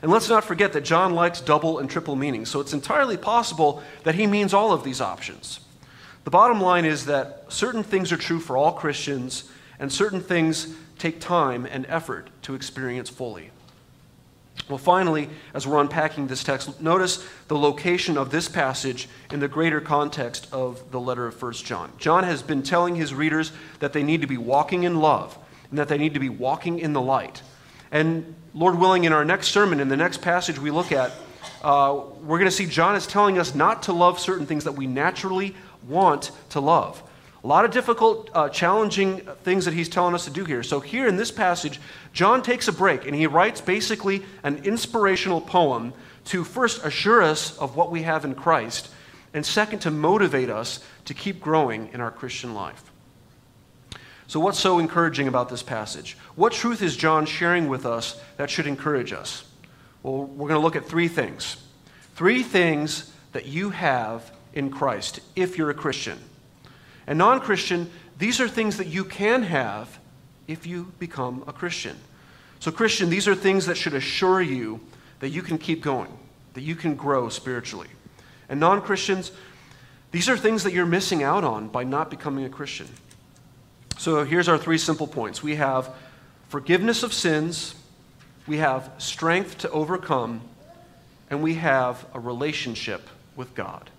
And 0.01 0.11
let's 0.11 0.29
not 0.29 0.43
forget 0.43 0.73
that 0.73 0.85
John 0.85 1.13
likes 1.13 1.41
double 1.41 1.79
and 1.79 1.89
triple 1.89 2.15
meanings, 2.15 2.49
so 2.49 2.59
it's 2.59 2.73
entirely 2.73 3.17
possible 3.17 3.83
that 4.03 4.15
he 4.15 4.27
means 4.27 4.53
all 4.53 4.71
of 4.71 4.83
these 4.83 5.01
options. 5.01 5.59
The 6.23 6.31
bottom 6.31 6.61
line 6.61 6.85
is 6.85 7.05
that 7.05 7.45
certain 7.49 7.83
things 7.83 8.11
are 8.11 8.17
true 8.17 8.39
for 8.39 8.55
all 8.55 8.71
Christians, 8.71 9.49
and 9.79 9.91
certain 9.91 10.21
things 10.21 10.73
take 10.97 11.19
time 11.19 11.65
and 11.65 11.85
effort 11.87 12.29
to 12.43 12.53
experience 12.53 13.09
fully. 13.09 13.51
Well, 14.67 14.77
finally, 14.77 15.29
as 15.53 15.65
we're 15.65 15.81
unpacking 15.81 16.27
this 16.27 16.43
text, 16.43 16.79
notice 16.79 17.25
the 17.47 17.57
location 17.57 18.17
of 18.17 18.29
this 18.29 18.47
passage 18.47 19.09
in 19.31 19.39
the 19.39 19.47
greater 19.47 19.81
context 19.81 20.47
of 20.51 20.91
the 20.91 20.99
letter 20.99 21.25
of 21.25 21.41
1 21.41 21.53
John. 21.53 21.91
John 21.97 22.23
has 22.23 22.43
been 22.43 22.61
telling 22.61 22.95
his 22.95 23.13
readers 23.13 23.51
that 23.79 23.93
they 23.93 24.03
need 24.03 24.21
to 24.21 24.27
be 24.27 24.37
walking 24.37 24.83
in 24.83 24.99
love 24.99 25.37
and 25.69 25.79
that 25.79 25.87
they 25.87 25.97
need 25.97 26.13
to 26.13 26.19
be 26.19 26.29
walking 26.29 26.77
in 26.77 26.93
the 26.93 27.01
light. 27.01 27.41
And 27.91 28.35
Lord 28.53 28.77
willing, 28.77 29.03
in 29.03 29.13
our 29.13 29.25
next 29.25 29.49
sermon, 29.49 29.79
in 29.79 29.89
the 29.89 29.97
next 29.97 30.21
passage 30.21 30.59
we 30.59 30.71
look 30.71 30.91
at, 30.91 31.11
uh, 31.63 32.01
we're 32.21 32.37
going 32.37 32.49
to 32.49 32.55
see 32.55 32.65
John 32.65 32.95
is 32.95 33.07
telling 33.07 33.37
us 33.37 33.53
not 33.53 33.83
to 33.83 33.93
love 33.93 34.19
certain 34.19 34.45
things 34.45 34.63
that 34.63 34.73
we 34.73 34.87
naturally 34.87 35.55
want 35.87 36.31
to 36.49 36.59
love. 36.59 37.03
A 37.43 37.47
lot 37.47 37.63
of 37.63 37.71
difficult, 37.71 38.29
uh, 38.33 38.49
challenging 38.49 39.19
things 39.43 39.65
that 39.65 39.73
he's 39.73 39.87
telling 39.87 40.13
us 40.13 40.25
to 40.25 40.31
do 40.31 40.43
here. 40.43 40.61
So, 40.61 40.81
here 40.81 41.07
in 41.07 41.15
this 41.15 41.31
passage, 41.31 41.79
John 42.11 42.43
takes 42.43 42.67
a 42.67 42.73
break 42.73 43.05
and 43.05 43.15
he 43.15 43.27
writes 43.27 43.61
basically 43.61 44.23
an 44.43 44.57
inspirational 44.65 45.39
poem 45.39 45.93
to 46.25 46.43
first 46.43 46.83
assure 46.83 47.21
us 47.21 47.57
of 47.57 47.77
what 47.77 47.91
we 47.91 48.01
have 48.01 48.25
in 48.25 48.35
Christ, 48.35 48.89
and 49.33 49.45
second, 49.45 49.79
to 49.79 49.91
motivate 49.91 50.49
us 50.49 50.83
to 51.05 51.13
keep 51.13 51.39
growing 51.39 51.89
in 51.93 52.01
our 52.01 52.11
Christian 52.11 52.53
life. 52.53 52.88
So, 54.29 54.39
what's 54.39 54.59
so 54.59 54.77
encouraging 54.77 55.27
about 55.27 55.49
this 55.49 55.63
passage? 55.63 56.15
What 56.35 56.53
truth 56.53 56.83
is 56.83 56.95
John 56.95 57.25
sharing 57.25 57.67
with 57.67 57.83
us 57.87 58.21
that 58.37 58.51
should 58.51 58.67
encourage 58.67 59.11
us? 59.11 59.43
Well, 60.03 60.23
we're 60.23 60.47
going 60.47 60.59
to 60.59 60.63
look 60.63 60.75
at 60.75 60.85
three 60.85 61.07
things. 61.07 61.57
Three 62.13 62.43
things 62.43 63.11
that 63.31 63.47
you 63.47 63.71
have 63.71 64.31
in 64.53 64.69
Christ 64.69 65.19
if 65.35 65.57
you're 65.57 65.71
a 65.71 65.73
Christian. 65.73 66.19
And 67.07 67.17
non 67.17 67.39
Christian, 67.39 67.89
these 68.19 68.39
are 68.39 68.47
things 68.47 68.77
that 68.77 68.85
you 68.85 69.03
can 69.03 69.41
have 69.41 69.97
if 70.47 70.67
you 70.67 70.93
become 70.99 71.43
a 71.47 71.51
Christian. 71.51 71.97
So, 72.59 72.71
Christian, 72.71 73.09
these 73.09 73.27
are 73.27 73.33
things 73.33 73.65
that 73.65 73.77
should 73.77 73.95
assure 73.95 74.43
you 74.43 74.79
that 75.21 75.29
you 75.29 75.41
can 75.41 75.57
keep 75.57 75.81
going, 75.81 76.15
that 76.53 76.61
you 76.61 76.75
can 76.75 76.93
grow 76.93 77.29
spiritually. 77.29 77.87
And 78.47 78.59
non 78.59 78.83
Christians, 78.83 79.31
these 80.11 80.29
are 80.29 80.37
things 80.37 80.61
that 80.65 80.73
you're 80.73 80.85
missing 80.85 81.23
out 81.23 81.43
on 81.43 81.67
by 81.69 81.83
not 81.83 82.11
becoming 82.11 82.45
a 82.45 82.49
Christian. 82.49 82.89
So, 83.99 84.23
here's 84.23 84.47
our 84.47 84.57
three 84.57 84.77
simple 84.77 85.07
points 85.07 85.43
we 85.43 85.55
have 85.55 85.93
forgiveness 86.47 87.03
of 87.03 87.13
sins, 87.13 87.75
we 88.47 88.59
have 88.59 88.89
strength 88.97 89.57
to 89.57 89.71
overcome, 89.71 90.39
and 91.29 91.43
we 91.43 91.55
have 91.55 92.05
a 92.13 92.19
relationship 92.19 93.09
with 93.35 93.53
God. 93.55 93.89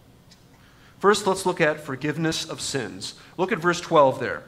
First, 1.01 1.27
let's 1.27 1.45
look 1.45 1.61
at 1.61 1.81
forgiveness 1.81 2.49
of 2.49 2.63
sins. 2.63 3.13
Look 3.37 3.53
at 3.53 3.59
verse 3.59 3.79
12 3.79 4.21
there. 4.21 4.43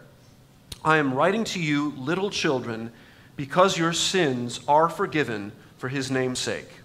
I 0.83 0.97
am 0.97 1.13
writing 1.13 1.45
to 1.45 1.61
you, 1.61 1.91
little 1.99 2.31
children, 2.31 2.91
because 3.37 3.77
your 3.77 3.93
sins 3.93 4.59
are 4.67 4.89
forgiven 4.89 5.53
for 5.77 5.91
his 5.91 6.11
name's 6.11 6.39
sake. 6.39 6.81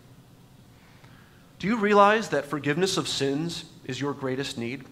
Do 1.59 1.67
you 1.67 1.77
realize 1.77 2.27
that 2.29 2.45
forgiveness 2.45 2.97
of 2.97 3.07
sins 3.07 3.63
is 3.85 4.01
your 4.01 4.11
greatest 4.11 4.57
need? 4.57 4.83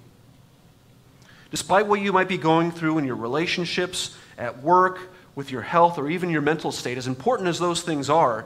Despite 1.55 1.87
what 1.87 2.01
you 2.01 2.11
might 2.11 2.27
be 2.27 2.37
going 2.37 2.69
through 2.69 2.97
in 2.97 3.05
your 3.05 3.15
relationships, 3.15 4.17
at 4.37 4.61
work, 4.61 4.99
with 5.35 5.51
your 5.51 5.61
health, 5.61 5.97
or 5.97 6.09
even 6.09 6.29
your 6.29 6.41
mental 6.41 6.69
state, 6.69 6.97
as 6.97 7.07
important 7.07 7.47
as 7.47 7.59
those 7.59 7.81
things 7.81 8.09
are, 8.09 8.45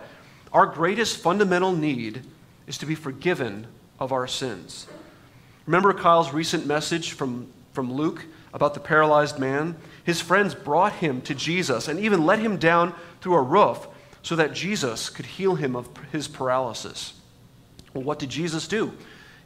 our 0.54 0.68
greatest 0.68 1.18
fundamental 1.18 1.72
need 1.72 2.22
is 2.68 2.78
to 2.78 2.86
be 2.86 2.94
forgiven 2.94 3.66
of 4.00 4.12
our 4.12 4.28
sins. 4.28 4.86
Remember 5.66 5.92
Kyle's 5.92 6.32
recent 6.34 6.68
message 6.68 7.13
from, 7.13 7.51
from 7.74 7.92
Luke 7.92 8.25
about 8.54 8.75
the 8.75 8.80
paralyzed 8.80 9.39
man? 9.39 9.75
his 10.04 10.22
friends 10.22 10.54
brought 10.54 10.94
him 10.94 11.20
to 11.24 11.34
Jesus 11.34 11.88
and 11.88 12.00
even 12.00 12.28
let 12.28 12.38
him 12.38 12.58
down 12.58 12.94
through 13.22 13.34
a 13.34 13.42
roof 13.42 13.88
so 14.22 14.36
that 14.36 14.54
Jesus 14.54 15.10
could 15.10 15.25
heal 15.25 15.56
him 15.56 15.75
of 15.75 15.89
his 16.12 16.28
paralysis. 16.28 17.13
Well, 17.92 18.04
what 18.04 18.20
did 18.20 18.30
Jesus 18.30 18.68
do? 18.68 18.94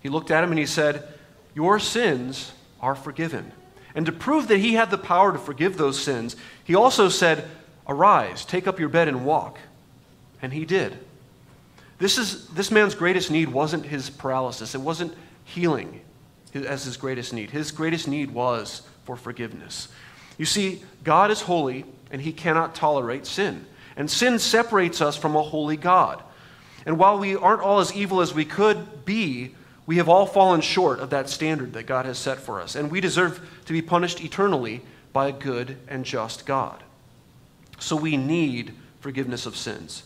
He 0.02 0.10
looked 0.10 0.32
at 0.32 0.44
him 0.44 0.50
and 0.50 0.60
he 0.60 0.66
said, 0.66 1.08
Your 1.56 1.80
sins 1.80 2.52
are 2.84 2.96
forgiven. 2.96 3.54
And 3.96 4.06
to 4.06 4.12
prove 4.12 4.50
that 4.50 4.58
he 4.58 4.74
had 4.74 4.92
the 4.92 4.98
power 4.98 5.32
to 5.32 5.40
forgive 5.40 5.78
those 5.78 6.00
sins, 6.00 6.36
he 6.64 6.76
also 6.76 7.08
said, 7.08 7.48
Arise, 7.88 8.44
take 8.44 8.68
up 8.68 8.80
your 8.80 8.90
bed 8.90 9.08
and 9.08 9.26
walk. 9.26 9.58
And 10.42 10.52
he 10.52 10.66
did. 10.66 10.98
This, 11.98 12.18
is, 12.18 12.48
this 12.50 12.70
man's 12.70 12.94
greatest 12.94 13.32
need 13.32 13.50
wasn't 13.50 13.86
his 13.86 14.10
paralysis, 14.10 14.76
it 14.76 14.82
wasn't 14.82 15.14
healing 15.46 16.02
as 16.54 16.84
his 16.84 16.98
greatest 16.98 17.34
need. 17.34 17.50
His 17.50 17.72
greatest 17.72 18.08
need 18.08 18.32
was 18.32 18.84
for 19.06 19.16
forgiveness. 19.16 19.88
You 20.38 20.46
see, 20.46 20.84
God 21.04 21.32
is 21.32 21.42
holy 21.42 21.86
and 22.12 22.22
he 22.22 22.34
cannot 22.34 22.76
tolerate 22.76 23.26
sin. 23.26 23.66
And 23.96 24.10
sin 24.10 24.40
separates 24.40 25.02
us 25.02 25.16
from 25.16 25.36
a 25.36 25.42
holy 25.42 25.78
God. 25.78 26.22
And 26.86 27.00
while 27.00 27.18
we 27.18 27.36
aren't 27.36 27.62
all 27.62 27.80
as 27.80 27.94
evil 27.94 28.22
as 28.22 28.34
we 28.34 28.46
could 28.46 29.06
be, 29.06 29.56
we 29.86 29.98
have 29.98 30.10
all 30.10 30.26
fallen 30.26 30.62
short 30.62 31.00
of 31.00 31.10
that 31.10 31.30
standard 31.30 31.74
that 31.74 31.88
God 31.88 32.06
has 32.06 32.18
set 32.18 32.40
for 32.40 32.62
us. 32.62 32.76
And 32.76 32.90
we 32.90 33.02
deserve 33.02 33.46
to 33.66 33.74
be 33.74 33.82
punished 33.82 34.24
eternally 34.24 34.82
by 35.12 35.28
a 35.28 35.34
good 35.34 35.78
and 35.88 36.06
just 36.06 36.46
God. 36.46 36.84
So 37.80 37.96
we 37.96 38.16
need 38.16 38.74
forgiveness 39.02 39.46
of 39.46 39.58
sins. 39.58 40.04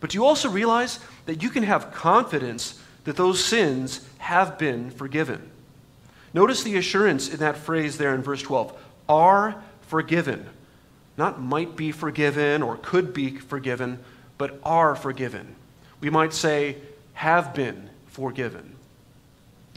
But 0.00 0.10
do 0.10 0.18
you 0.18 0.26
also 0.26 0.50
realize 0.50 1.00
that 1.24 1.42
you 1.42 1.48
can 1.48 1.62
have 1.62 1.92
confidence 1.92 2.78
that 3.04 3.16
those 3.16 3.42
sins 3.42 4.06
have 4.18 4.58
been 4.58 4.90
forgiven? 4.90 5.50
Notice 6.34 6.62
the 6.62 6.76
assurance 6.76 7.28
in 7.28 7.38
that 7.38 7.56
phrase 7.56 7.96
there 7.96 8.14
in 8.14 8.22
verse 8.22 8.42
12 8.42 8.76
are 9.08 9.62
forgiven. 9.82 10.46
Not 11.16 11.40
might 11.40 11.76
be 11.76 11.92
forgiven 11.92 12.62
or 12.62 12.76
could 12.76 13.14
be 13.14 13.36
forgiven, 13.36 14.00
but 14.36 14.58
are 14.64 14.96
forgiven. 14.96 15.54
We 16.00 16.10
might 16.10 16.34
say, 16.34 16.76
have 17.14 17.54
been 17.54 17.88
forgiven. 18.06 18.73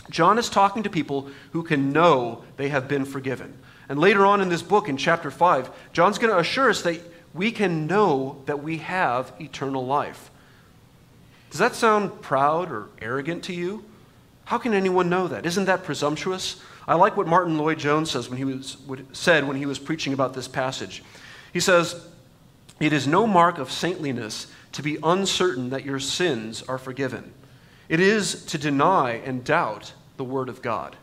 John 0.09 0.37
is 0.37 0.49
talking 0.49 0.83
to 0.83 0.89
people 0.89 1.29
who 1.51 1.63
can 1.63 1.91
know 1.91 2.43
they 2.55 2.69
have 2.69 2.87
been 2.87 3.05
forgiven. 3.05 3.57
And 3.89 3.99
later 3.99 4.25
on 4.25 4.41
in 4.41 4.49
this 4.49 4.61
book, 4.61 4.89
in 4.89 4.97
chapter 4.97 5.31
5, 5.31 5.69
John's 5.93 6.17
going 6.17 6.33
to 6.33 6.39
assure 6.39 6.69
us 6.69 6.81
that 6.81 7.01
we 7.33 7.51
can 7.51 7.87
know 7.87 8.41
that 8.45 8.63
we 8.63 8.77
have 8.77 9.31
eternal 9.39 9.85
life. 9.85 10.31
Does 11.49 11.59
that 11.59 11.75
sound 11.75 12.21
proud 12.21 12.71
or 12.71 12.89
arrogant 13.01 13.43
to 13.45 13.53
you? 13.53 13.85
How 14.45 14.57
can 14.57 14.73
anyone 14.73 15.09
know 15.09 15.27
that? 15.27 15.45
Isn't 15.45 15.65
that 15.65 15.83
presumptuous? 15.83 16.61
I 16.87 16.95
like 16.95 17.17
what 17.17 17.27
Martyn 17.27 17.57
Lloyd-Jones 17.57 18.11
says 18.11 18.29
when 18.29 18.37
he 18.37 18.45
was, 18.45 18.77
said 19.11 19.47
when 19.47 19.57
he 19.57 19.65
was 19.65 19.77
preaching 19.77 20.13
about 20.13 20.33
this 20.33 20.47
passage. 20.47 21.03
He 21.51 21.59
says, 21.59 22.07
It 22.79 22.93
is 22.93 23.07
no 23.07 23.27
mark 23.27 23.57
of 23.57 23.71
saintliness 23.71 24.47
to 24.73 24.81
be 24.81 24.97
uncertain 25.03 25.69
that 25.71 25.85
your 25.85 25.99
sins 25.99 26.63
are 26.63 26.77
forgiven. 26.77 27.33
It 27.89 28.00
is 28.00 28.46
to 28.46 28.58
deny 28.58 29.12
and 29.12 29.44
doubt 29.44 29.94
the 30.17 30.24
Word 30.24 30.50
of 30.50 30.62
God. 30.62 30.96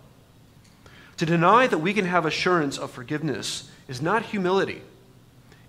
To 1.18 1.26
deny 1.26 1.66
that 1.66 1.78
we 1.78 1.94
can 1.94 2.04
have 2.04 2.26
assurance 2.26 2.76
of 2.76 2.90
forgiveness 2.90 3.70
is 3.88 4.02
not 4.02 4.24
humility. 4.24 4.82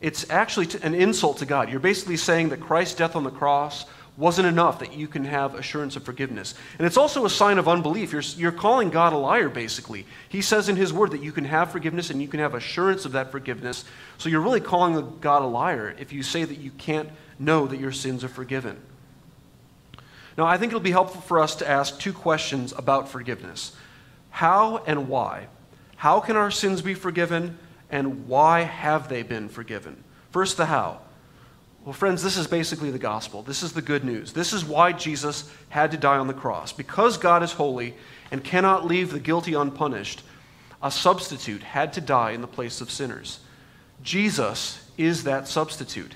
It's 0.02 0.30
actually 0.30 0.68
an 0.82 0.94
insult 0.94 1.38
to 1.38 1.46
God. 1.46 1.70
You're 1.70 1.80
basically 1.80 2.18
saying 2.18 2.50
that 2.50 2.60
Christ's 2.60 2.96
death 2.96 3.16
on 3.16 3.24
the 3.24 3.32
cross 3.32 3.86
wasn't 4.18 4.48
enough 4.48 4.80
that 4.80 4.94
you 4.94 5.08
can 5.08 5.26
have 5.26 5.56
assurance 5.56 5.96
of 5.96 6.04
forgiveness. 6.04 6.56
And 6.78 6.88
it's 6.88 6.98
also 6.98 7.26
a 7.26 7.30
sign 7.30 7.58
of 7.58 7.68
unbelief. 7.68 8.14
You're, 8.14 8.22
you're 8.22 8.52
calling 8.52 8.90
God 8.90 9.14
a 9.14 9.18
liar, 9.18 9.50
basically. 9.50 10.06
He 10.30 10.42
says 10.42 10.70
in 10.70 10.78
His 10.78 10.94
Word 10.94 11.12
that 11.12 11.22
you 11.22 11.32
can 11.32 11.46
have 11.46 11.72
forgiveness 11.72 12.10
and 12.10 12.22
you 12.22 12.28
can 12.28 12.40
have 12.40 12.54
assurance 12.56 13.06
of 13.06 13.12
that 13.12 13.32
forgiveness. 13.32 13.84
So 14.18 14.30
you're 14.30 14.42
really 14.42 14.62
calling 14.62 15.20
God 15.20 15.42
a 15.42 15.48
liar 15.48 15.96
if 16.00 16.14
you 16.14 16.24
say 16.24 16.46
that 16.46 16.60
you 16.60 16.72
can't 16.72 17.10
know 17.40 17.68
that 17.68 17.80
your 17.80 17.92
sins 17.92 18.24
are 18.24 18.30
forgiven. 18.30 18.82
Now, 20.38 20.46
I 20.46 20.58
think 20.58 20.72
it'll 20.72 20.82
be 20.82 20.92
helpful 20.92 21.22
for 21.22 21.40
us 21.40 21.56
to 21.58 21.70
ask 21.70 22.00
two 22.00 22.14
questions 22.14 22.74
about 22.78 23.10
forgiveness 23.10 23.76
How 24.32 24.78
and 24.86 25.08
why? 25.08 25.48
How 25.96 26.20
can 26.20 26.36
our 26.36 26.52
sins 26.52 26.82
be 26.82 26.94
forgiven, 26.94 27.58
and 27.90 28.28
why 28.28 28.62
have 28.62 29.08
they 29.08 29.24
been 29.24 29.48
forgiven? 29.50 30.04
First, 30.32 30.58
the 30.58 30.66
how. 30.66 31.00
Well, 31.86 31.94
friends, 31.94 32.24
this 32.24 32.36
is 32.36 32.48
basically 32.48 32.90
the 32.90 32.98
gospel. 32.98 33.44
This 33.44 33.62
is 33.62 33.74
the 33.74 33.82
good 33.82 34.04
news. 34.04 34.34
This 34.34 34.54
is 34.54 34.66
why 34.66 34.92
Jesus 34.92 35.50
had 35.70 35.92
to 35.92 35.98
die 35.98 36.18
on 36.18 36.26
the 36.26 36.34
cross. 36.34 36.74
Because 36.74 37.18
God 37.18 37.44
is 37.44 37.54
holy 37.54 37.94
and 38.32 38.44
cannot 38.44 38.88
leave 38.88 39.12
the 39.12 39.20
guilty 39.20 39.54
unpunished, 39.54 40.24
a 40.82 40.90
substitute 40.90 41.62
had 41.62 41.94
to 41.94 42.02
die 42.02 42.32
in 42.32 42.42
the 42.42 42.48
place 42.48 42.82
of 42.82 42.90
sinners. 42.90 43.40
Jesus 44.02 44.90
is 44.98 45.24
that 45.26 45.48
substitute. 45.48 46.16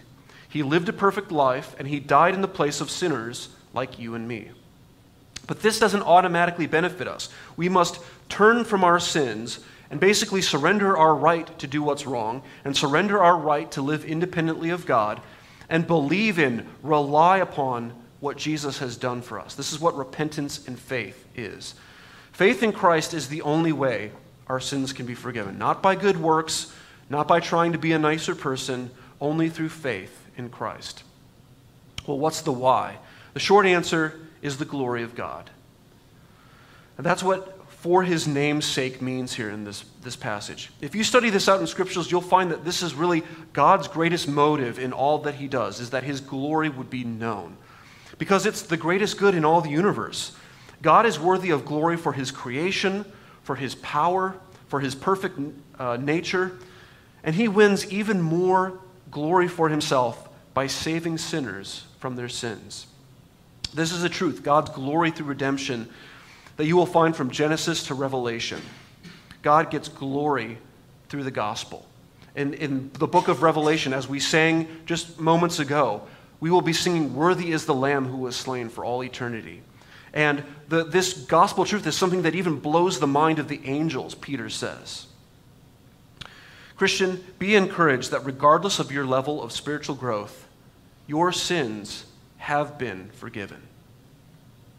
He 0.50 0.64
lived 0.64 0.90
a 0.90 0.94
perfect 0.94 1.32
life 1.32 1.76
and 1.78 1.88
he 1.88 2.00
died 2.00 2.34
in 2.34 2.42
the 2.42 2.48
place 2.48 2.82
of 2.82 2.90
sinners 2.90 3.50
like 3.74 4.00
you 4.00 4.16
and 4.16 4.28
me. 4.28 4.50
But 5.48 5.62
this 5.62 5.80
doesn't 5.80 6.04
automatically 6.04 6.68
benefit 6.68 7.08
us. 7.08 7.30
We 7.58 7.70
must 7.70 8.00
turn 8.30 8.64
from 8.64 8.84
our 8.84 9.00
sins 9.00 9.60
and 9.90 10.00
basically 10.00 10.42
surrender 10.42 10.98
our 10.98 11.16
right 11.16 11.58
to 11.60 11.68
do 11.68 11.82
what's 11.82 12.06
wrong 12.06 12.44
and 12.64 12.78
surrender 12.78 13.22
our 13.22 13.38
right 13.38 13.72
to 13.72 13.82
live 13.82 14.06
independently 14.06 14.70
of 14.70 14.86
God 14.86 15.22
and 15.70 15.88
believe 15.88 16.40
in, 16.40 16.68
rely 16.84 17.38
upon 17.40 17.94
what 18.20 18.38
Jesus 18.38 18.80
has 18.80 18.98
done 18.98 19.22
for 19.22 19.40
us. 19.40 19.56
This 19.56 19.72
is 19.72 19.80
what 19.80 19.98
repentance 19.98 20.68
and 20.68 20.78
faith 20.78 21.28
is. 21.36 21.76
Faith 22.32 22.64
in 22.64 22.72
Christ 22.72 23.14
is 23.14 23.28
the 23.28 23.42
only 23.42 23.72
way 23.72 24.12
our 24.48 24.60
sins 24.60 24.94
can 24.94 25.06
be 25.06 25.16
forgiven. 25.16 25.58
Not 25.58 25.82
by 25.82 25.96
good 25.96 26.18
works, 26.18 26.74
not 27.10 27.28
by 27.28 27.40
trying 27.40 27.72
to 27.72 27.78
be 27.78 27.92
a 27.92 28.00
nicer 28.00 28.36
person, 28.36 28.92
only 29.22 29.50
through 29.50 29.70
faith 29.70 30.28
in 30.38 30.50
Christ. 30.50 31.04
Well, 32.08 32.20
what's 32.20 32.42
the 32.42 32.52
why? 32.52 32.98
The 33.34 33.40
short 33.40 33.66
answer 33.66 34.20
is 34.42 34.58
the 34.58 34.66
glory 34.66 35.04
of 35.04 35.16
God. 35.16 35.50
And 36.98 37.06
that's 37.06 37.24
what 37.24 37.60
for 37.80 38.04
his 38.04 38.28
name's 38.28 38.66
sake 38.66 39.02
means 39.02 39.34
here 39.34 39.50
in 39.50 39.64
this, 39.64 39.86
this 40.02 40.18
passage. 40.18 40.70
If 40.82 40.96
you 40.96 41.04
study 41.06 41.30
this 41.30 41.48
out 41.48 41.62
in 41.62 41.68
scriptures, 41.68 42.12
you'll 42.12 42.20
find 42.20 42.52
that 42.52 42.66
this 42.66 42.84
is 42.84 42.94
really 42.94 43.24
God's 43.54 43.88
greatest 43.88 44.28
motive 44.28 44.80
in 44.80 44.92
all 44.92 45.20
that 45.20 45.36
he 45.36 45.48
does, 45.48 45.80
is 45.80 45.92
that 45.92 46.04
his 46.04 46.20
glory 46.20 46.68
would 46.68 46.90
be 46.90 47.06
known. 47.06 47.56
Because 48.18 48.46
it's 48.46 48.64
the 48.64 48.76
greatest 48.76 49.18
good 49.18 49.34
in 49.34 49.46
all 49.46 49.62
the 49.62 49.70
universe. 49.70 50.36
God 50.82 51.06
is 51.06 51.22
worthy 51.22 51.52
of 51.52 51.64
glory 51.64 51.96
for 51.96 52.12
his 52.12 52.32
creation, 52.32 53.06
for 53.44 53.56
his 53.56 53.76
power, 53.76 54.36
for 54.68 54.82
his 54.82 54.94
perfect 54.94 55.40
uh, 55.80 55.96
nature, 55.96 56.58
and 57.24 57.34
he 57.34 57.48
wins 57.48 57.90
even 57.92 58.22
more 58.22 58.78
glory 59.10 59.48
for 59.48 59.70
himself 59.70 60.28
by 60.54 60.68
saving 60.68 61.18
sinners 61.18 61.86
from 61.98 62.18
their 62.18 62.28
sins. 62.28 62.88
This 63.74 63.92
is 63.92 64.02
the 64.02 64.10
truth 64.10 64.44
God's 64.44 64.72
glory 64.72 65.12
through 65.12 65.28
redemption 65.28 65.90
that 66.58 66.66
you 66.66 66.76
will 66.76 66.86
find 66.86 67.16
from 67.16 67.30
Genesis 67.30 67.86
to 67.86 67.94
Revelation. 67.94 68.62
God 69.42 69.72
gets 69.72 69.88
glory 69.88 70.58
through 71.08 71.24
the 71.24 71.32
gospel. 71.32 71.86
In, 72.36 72.54
in 72.54 72.92
the 72.94 73.08
book 73.08 73.28
of 73.28 73.42
Revelation, 73.42 73.94
as 73.94 74.08
we 74.08 74.20
sang 74.20 74.68
just 74.86 75.20
moments 75.20 75.60
ago, 75.60 76.02
we 76.40 76.52
will 76.52 76.62
be 76.62 76.74
singing, 76.74 77.16
Worthy 77.16 77.52
is 77.52 77.66
the 77.66 77.74
Lamb 77.74 78.06
who 78.06 78.18
was 78.18 78.36
slain 78.36 78.70
for 78.70 78.86
all 78.86 79.04
eternity. 79.04 79.62
And 80.14 80.44
the, 80.68 80.84
this 80.84 81.14
gospel 81.14 81.66
truth 81.66 81.86
is 81.86 81.96
something 81.96 82.24
that 82.24 82.36
even 82.36 82.60
blows 82.60 83.00
the 83.00 83.08
mind 83.08 83.40
of 83.40 83.48
the 83.48 83.62
angels, 83.66 84.16
Peter 84.16 84.50
says. 84.50 85.06
Christian, 86.76 87.24
be 87.38 87.56
encouraged 87.56 88.12
that 88.12 88.26
regardless 88.26 88.80
of 88.80 88.92
your 88.92 89.06
level 89.06 89.42
of 89.42 89.52
spiritual 89.52 89.96
growth, 89.96 90.48
your 91.08 91.32
sins 91.32 92.06
have 92.40 92.78
been 92.78 93.10
forgiven. 93.14 93.62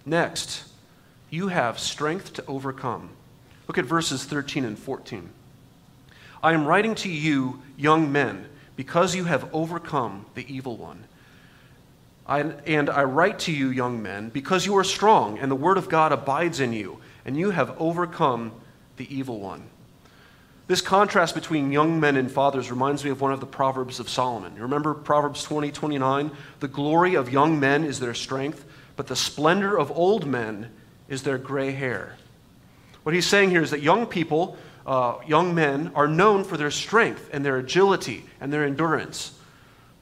Next, 0.04 0.64
you 1.30 1.48
have 1.48 1.78
strength 1.78 2.32
to 2.34 2.46
overcome. 2.46 3.10
Look 3.68 3.78
at 3.78 3.84
verses 3.84 4.24
13 4.24 4.64
and 4.64 4.78
14. 4.78 5.30
I 6.42 6.52
am 6.52 6.66
writing 6.66 6.94
to 6.96 7.08
you, 7.08 7.62
young 7.76 8.10
men, 8.10 8.46
because 8.76 9.14
you 9.14 9.24
have 9.24 9.54
overcome 9.54 10.26
the 10.34 10.52
evil 10.52 10.76
one. 10.76 11.04
I, 12.26 12.40
and 12.40 12.88
I 12.88 13.04
write 13.04 13.40
to 13.40 13.52
you, 13.52 13.68
young 13.68 14.02
men, 14.02 14.30
because 14.30 14.64
you 14.64 14.76
are 14.76 14.84
strong, 14.84 15.38
and 15.38 15.50
the 15.50 15.56
word 15.56 15.76
of 15.76 15.88
God 15.88 16.12
abides 16.12 16.60
in 16.60 16.72
you, 16.72 16.98
and 17.24 17.36
you 17.36 17.50
have 17.50 17.80
overcome 17.80 18.52
the 18.96 19.14
evil 19.14 19.38
one. 19.38 19.64
This 20.70 20.80
contrast 20.80 21.34
between 21.34 21.72
young 21.72 21.98
men 21.98 22.14
and 22.14 22.30
fathers 22.30 22.70
reminds 22.70 23.02
me 23.02 23.10
of 23.10 23.20
one 23.20 23.32
of 23.32 23.40
the 23.40 23.44
Proverbs 23.44 23.98
of 23.98 24.08
Solomon. 24.08 24.54
You 24.54 24.62
remember 24.62 24.94
Proverbs 24.94 25.42
20, 25.42 25.72
29? 25.72 26.30
The 26.60 26.68
glory 26.68 27.16
of 27.16 27.32
young 27.32 27.58
men 27.58 27.82
is 27.82 27.98
their 27.98 28.14
strength, 28.14 28.64
but 28.94 29.08
the 29.08 29.16
splendor 29.16 29.76
of 29.76 29.90
old 29.90 30.28
men 30.28 30.70
is 31.08 31.24
their 31.24 31.38
gray 31.38 31.72
hair. 31.72 32.14
What 33.02 33.16
he's 33.16 33.26
saying 33.26 33.50
here 33.50 33.64
is 33.64 33.72
that 33.72 33.82
young 33.82 34.06
people, 34.06 34.56
uh, 34.86 35.16
young 35.26 35.56
men, 35.56 35.90
are 35.96 36.06
known 36.06 36.44
for 36.44 36.56
their 36.56 36.70
strength 36.70 37.28
and 37.32 37.44
their 37.44 37.56
agility 37.56 38.26
and 38.40 38.52
their 38.52 38.64
endurance. 38.64 39.36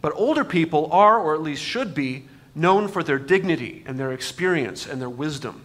But 0.03 0.13
older 0.17 0.45
people 0.45 0.93
are, 0.93 1.19
or 1.19 1.33
at 1.33 1.41
least 1.41 1.63
should 1.63 1.95
be, 1.95 2.27
known 2.55 2.89
for 2.89 3.03
their 3.03 3.19
dignity 3.19 3.85
and 3.87 3.99
their 3.99 4.13
experience 4.13 4.87
and 4.87 5.01
their 5.01 5.09
wisdom. 5.09 5.65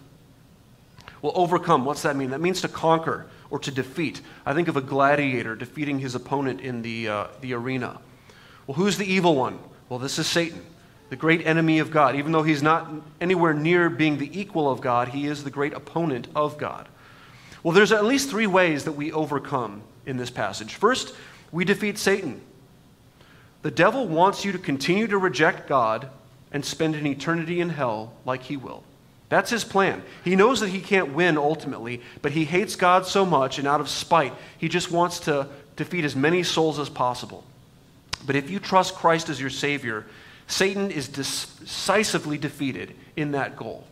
Well, 1.23 1.31
overcome, 1.35 1.85
what's 1.85 2.01
that 2.01 2.17
mean? 2.17 2.31
That 2.31 2.41
means 2.41 2.59
to 2.61 2.67
conquer 2.67 3.27
or 3.49 3.57
to 3.59 3.71
defeat. 3.71 4.19
I 4.45 4.53
think 4.53 4.67
of 4.67 4.75
a 4.75 4.81
gladiator 4.81 5.55
defeating 5.55 5.99
his 5.99 6.15
opponent 6.15 6.59
in 6.59 6.81
the, 6.81 7.07
uh, 7.07 7.27
the 7.39 7.53
arena. 7.53 8.01
Well, 8.67 8.75
who's 8.75 8.97
the 8.97 9.11
evil 9.11 9.33
one? 9.33 9.57
Well, 9.87 9.99
this 9.99 10.19
is 10.19 10.27
Satan, 10.27 10.61
the 11.09 11.15
great 11.15 11.47
enemy 11.47 11.79
of 11.79 11.91
God. 11.91 12.17
Even 12.17 12.33
though 12.33 12.43
he's 12.43 12.61
not 12.61 12.91
anywhere 13.21 13.53
near 13.53 13.89
being 13.89 14.17
the 14.17 14.37
equal 14.37 14.69
of 14.69 14.81
God, 14.81 15.07
he 15.07 15.25
is 15.25 15.45
the 15.45 15.49
great 15.49 15.73
opponent 15.73 16.27
of 16.35 16.57
God. 16.57 16.89
Well, 17.63 17.73
there's 17.73 17.93
at 17.93 18.03
least 18.03 18.29
three 18.29 18.47
ways 18.47 18.83
that 18.83 18.91
we 18.91 19.13
overcome 19.13 19.81
in 20.05 20.17
this 20.17 20.29
passage. 20.29 20.75
First, 20.75 21.15
we 21.53 21.63
defeat 21.63 21.97
Satan. 21.97 22.41
The 23.61 23.71
devil 23.71 24.09
wants 24.09 24.43
you 24.43 24.51
to 24.51 24.57
continue 24.57 25.07
to 25.07 25.17
reject 25.17 25.69
God 25.69 26.09
and 26.51 26.65
spend 26.65 26.95
an 26.95 27.07
eternity 27.07 27.61
in 27.61 27.69
hell 27.69 28.11
like 28.25 28.43
he 28.43 28.57
will. 28.57 28.83
That's 29.33 29.49
his 29.49 29.63
plan. 29.63 30.03
He 30.23 30.35
knows 30.35 30.59
that 30.59 30.69
he 30.69 30.79
can't 30.79 31.15
win 31.15 31.39
ultimately, 31.39 32.01
but 32.21 32.33
he 32.33 32.45
hates 32.45 32.75
God 32.75 33.07
so 33.07 33.25
much, 33.25 33.57
and 33.57 33.67
out 33.67 33.81
of 33.81 33.89
spite, 33.89 34.31
he 34.59 34.69
just 34.69 34.91
wants 34.91 35.21
to 35.21 35.47
defeat 35.75 36.05
as 36.05 36.15
many 36.15 36.43
souls 36.43 36.77
as 36.77 36.87
possible. 36.87 37.43
But 38.27 38.35
if 38.35 38.51
you 38.51 38.59
trust 38.59 38.93
Christ 38.93 39.29
as 39.29 39.41
your 39.41 39.49
Savior, 39.49 40.05
Satan 40.45 40.91
is 40.91 41.07
decisively 41.07 42.37
defeated 42.37 42.93
in 43.15 43.31
that 43.31 43.55
goal. 43.55 43.87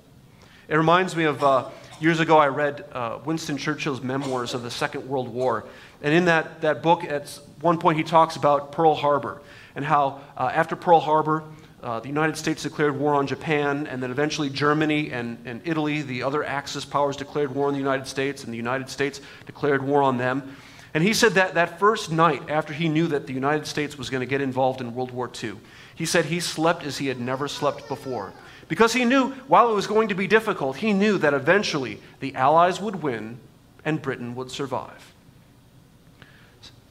It 0.68 0.76
reminds 0.76 1.16
me 1.16 1.24
of 1.24 1.44
uh, 1.44 1.70
years 2.00 2.20
ago, 2.20 2.38
I 2.38 2.50
read 2.50 2.86
uh, 2.92 3.18
Winston 3.26 3.58
Churchill's 3.58 4.02
memoirs 4.02 4.54
of 4.54 4.62
the 4.62 4.70
Second 4.70 5.10
World 5.10 5.28
War. 5.28 5.66
And 6.04 6.14
in 6.14 6.26
that, 6.26 6.62
that 6.62 6.84
book, 6.84 7.04
at 7.04 7.40
one 7.62 7.80
point, 7.80 7.98
he 7.98 8.04
talks 8.04 8.36
about 8.36 8.74
Pearl 8.74 8.94
Harbor 8.94 9.42
and 9.74 9.84
how 9.84 10.22
uh, 10.38 10.52
after 10.54 10.76
Pearl 10.76 11.00
Harbor, 11.00 11.44
uh, 11.84 12.00
the 12.00 12.08
United 12.08 12.38
States 12.38 12.64
declared 12.64 12.98
war 12.98 13.16
on 13.16 13.26
Japan, 13.26 13.88
and 13.88 14.02
then 14.02 14.12
eventually 14.12 14.50
Germany 14.50 15.12
and, 15.12 15.38
and 15.46 15.62
Italy, 15.66 16.02
the 16.02 16.24
other 16.24 16.44
Axis 16.44 16.86
powers, 16.86 17.18
declared 17.18 17.54
war 17.56 17.68
on 17.68 17.74
the 17.74 17.80
United 17.80 18.08
States, 18.08 18.44
and 18.44 18.54
the 18.54 18.58
United 18.58 18.90
States 18.90 19.20
declared 19.46 19.82
war 19.82 20.04
on 20.04 20.18
them. 20.18 20.56
And 20.94 21.04
he 21.04 21.14
said 21.14 21.34
that 21.34 21.56
that 21.56 21.80
first 21.80 22.12
night, 22.12 22.50
after 22.50 22.74
he 22.74 22.90
knew 22.90 23.08
that 23.08 23.26
the 23.26 23.34
United 23.34 23.66
States 23.66 23.98
was 23.98 24.10
going 24.10 24.22
to 24.22 24.28
get 24.28 24.42
involved 24.42 24.82
in 24.82 24.94
World 24.94 25.12
War 25.12 25.30
II, 25.42 25.56
he 25.96 26.06
said 26.06 26.26
he 26.26 26.40
slept 26.40 26.84
as 26.84 26.98
he 26.98 27.08
had 27.08 27.20
never 27.20 27.48
slept 27.48 27.88
before. 27.88 28.34
Because 28.68 28.94
he 28.94 29.04
knew, 29.04 29.32
while 29.48 29.72
it 29.72 29.76
was 29.76 29.88
going 29.88 30.10
to 30.10 30.16
be 30.16 30.28
difficult, 30.28 30.78
he 30.78 30.94
knew 30.94 31.18
that 31.18 31.34
eventually 31.34 32.00
the 32.20 32.36
Allies 32.36 32.80
would 32.80 33.02
win 33.02 33.40
and 33.84 34.02
Britain 34.02 34.36
would 34.36 34.52
survive. 34.52 35.14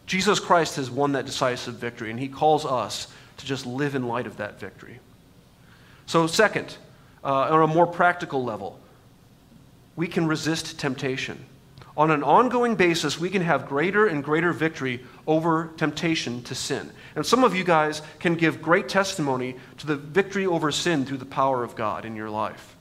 Jesus 0.06 0.40
Christ 0.40 0.76
has 0.76 0.90
won 0.90 1.12
that 1.12 1.26
decisive 1.26 1.74
victory, 1.74 2.10
and 2.10 2.18
he 2.18 2.28
calls 2.28 2.64
us 2.64 3.06
to 3.40 3.46
just 3.46 3.66
live 3.66 3.94
in 3.94 4.06
light 4.06 4.26
of 4.26 4.36
that 4.36 4.60
victory. 4.60 5.00
So, 6.06 6.26
second, 6.26 6.76
uh, 7.22 7.50
on 7.50 7.62
a 7.62 7.66
more 7.66 7.86
practical 7.86 8.44
level, 8.44 8.78
we 9.96 10.06
can 10.06 10.26
resist 10.26 10.78
temptation. 10.78 11.44
On 11.96 12.10
an 12.10 12.22
ongoing 12.22 12.76
basis, 12.76 13.18
we 13.18 13.28
can 13.28 13.42
have 13.42 13.68
greater 13.68 14.06
and 14.06 14.24
greater 14.24 14.52
victory 14.52 15.04
over 15.26 15.70
temptation 15.76 16.42
to 16.44 16.54
sin. 16.54 16.90
And 17.14 17.26
some 17.26 17.44
of 17.44 17.54
you 17.54 17.64
guys 17.64 18.00
can 18.20 18.36
give 18.36 18.62
great 18.62 18.88
testimony 18.88 19.56
to 19.78 19.86
the 19.86 19.96
victory 19.96 20.46
over 20.46 20.70
sin 20.72 21.04
through 21.04 21.18
the 21.18 21.26
power 21.26 21.62
of 21.62 21.74
God 21.74 22.04
in 22.04 22.16
your 22.16 22.30
life. 22.30 22.76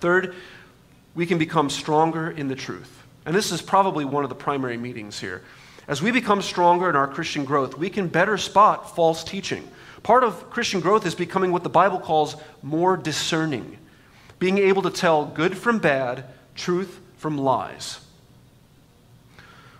Third, 0.00 0.34
we 1.14 1.26
can 1.26 1.38
become 1.38 1.68
stronger 1.68 2.30
in 2.30 2.48
the 2.48 2.54
truth. 2.54 3.02
And 3.26 3.34
this 3.34 3.52
is 3.52 3.60
probably 3.60 4.04
one 4.04 4.24
of 4.24 4.30
the 4.30 4.36
primary 4.36 4.76
meetings 4.76 5.18
here. 5.18 5.42
As 5.86 6.00
we 6.00 6.10
become 6.10 6.40
stronger 6.40 6.88
in 6.88 6.96
our 6.96 7.08
Christian 7.08 7.44
growth, 7.44 7.76
we 7.76 7.90
can 7.90 8.08
better 8.08 8.38
spot 8.38 8.94
false 8.94 9.22
teaching. 9.22 9.68
Part 10.02 10.24
of 10.24 10.50
Christian 10.50 10.80
growth 10.80 11.06
is 11.06 11.14
becoming 11.14 11.52
what 11.52 11.62
the 11.62 11.68
Bible 11.68 11.98
calls 11.98 12.36
more 12.62 12.96
discerning, 12.96 13.78
being 14.38 14.58
able 14.58 14.82
to 14.82 14.90
tell 14.90 15.26
good 15.26 15.56
from 15.56 15.78
bad, 15.78 16.24
truth 16.54 17.00
from 17.16 17.36
lies. 17.38 18.00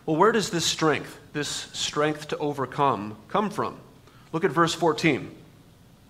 Well, 0.07 0.17
where 0.17 0.33
does 0.33 0.51
this 0.51 0.67
strength, 0.67 1.19
this 1.33 1.49
strength 1.49 2.29
to 2.29 2.39
overcome, 2.39 3.17
come 3.29 3.49
from? 3.49 3.77
Look 4.33 4.45
at 4.45 4.51
verse 4.51 4.75
14. 4.75 5.31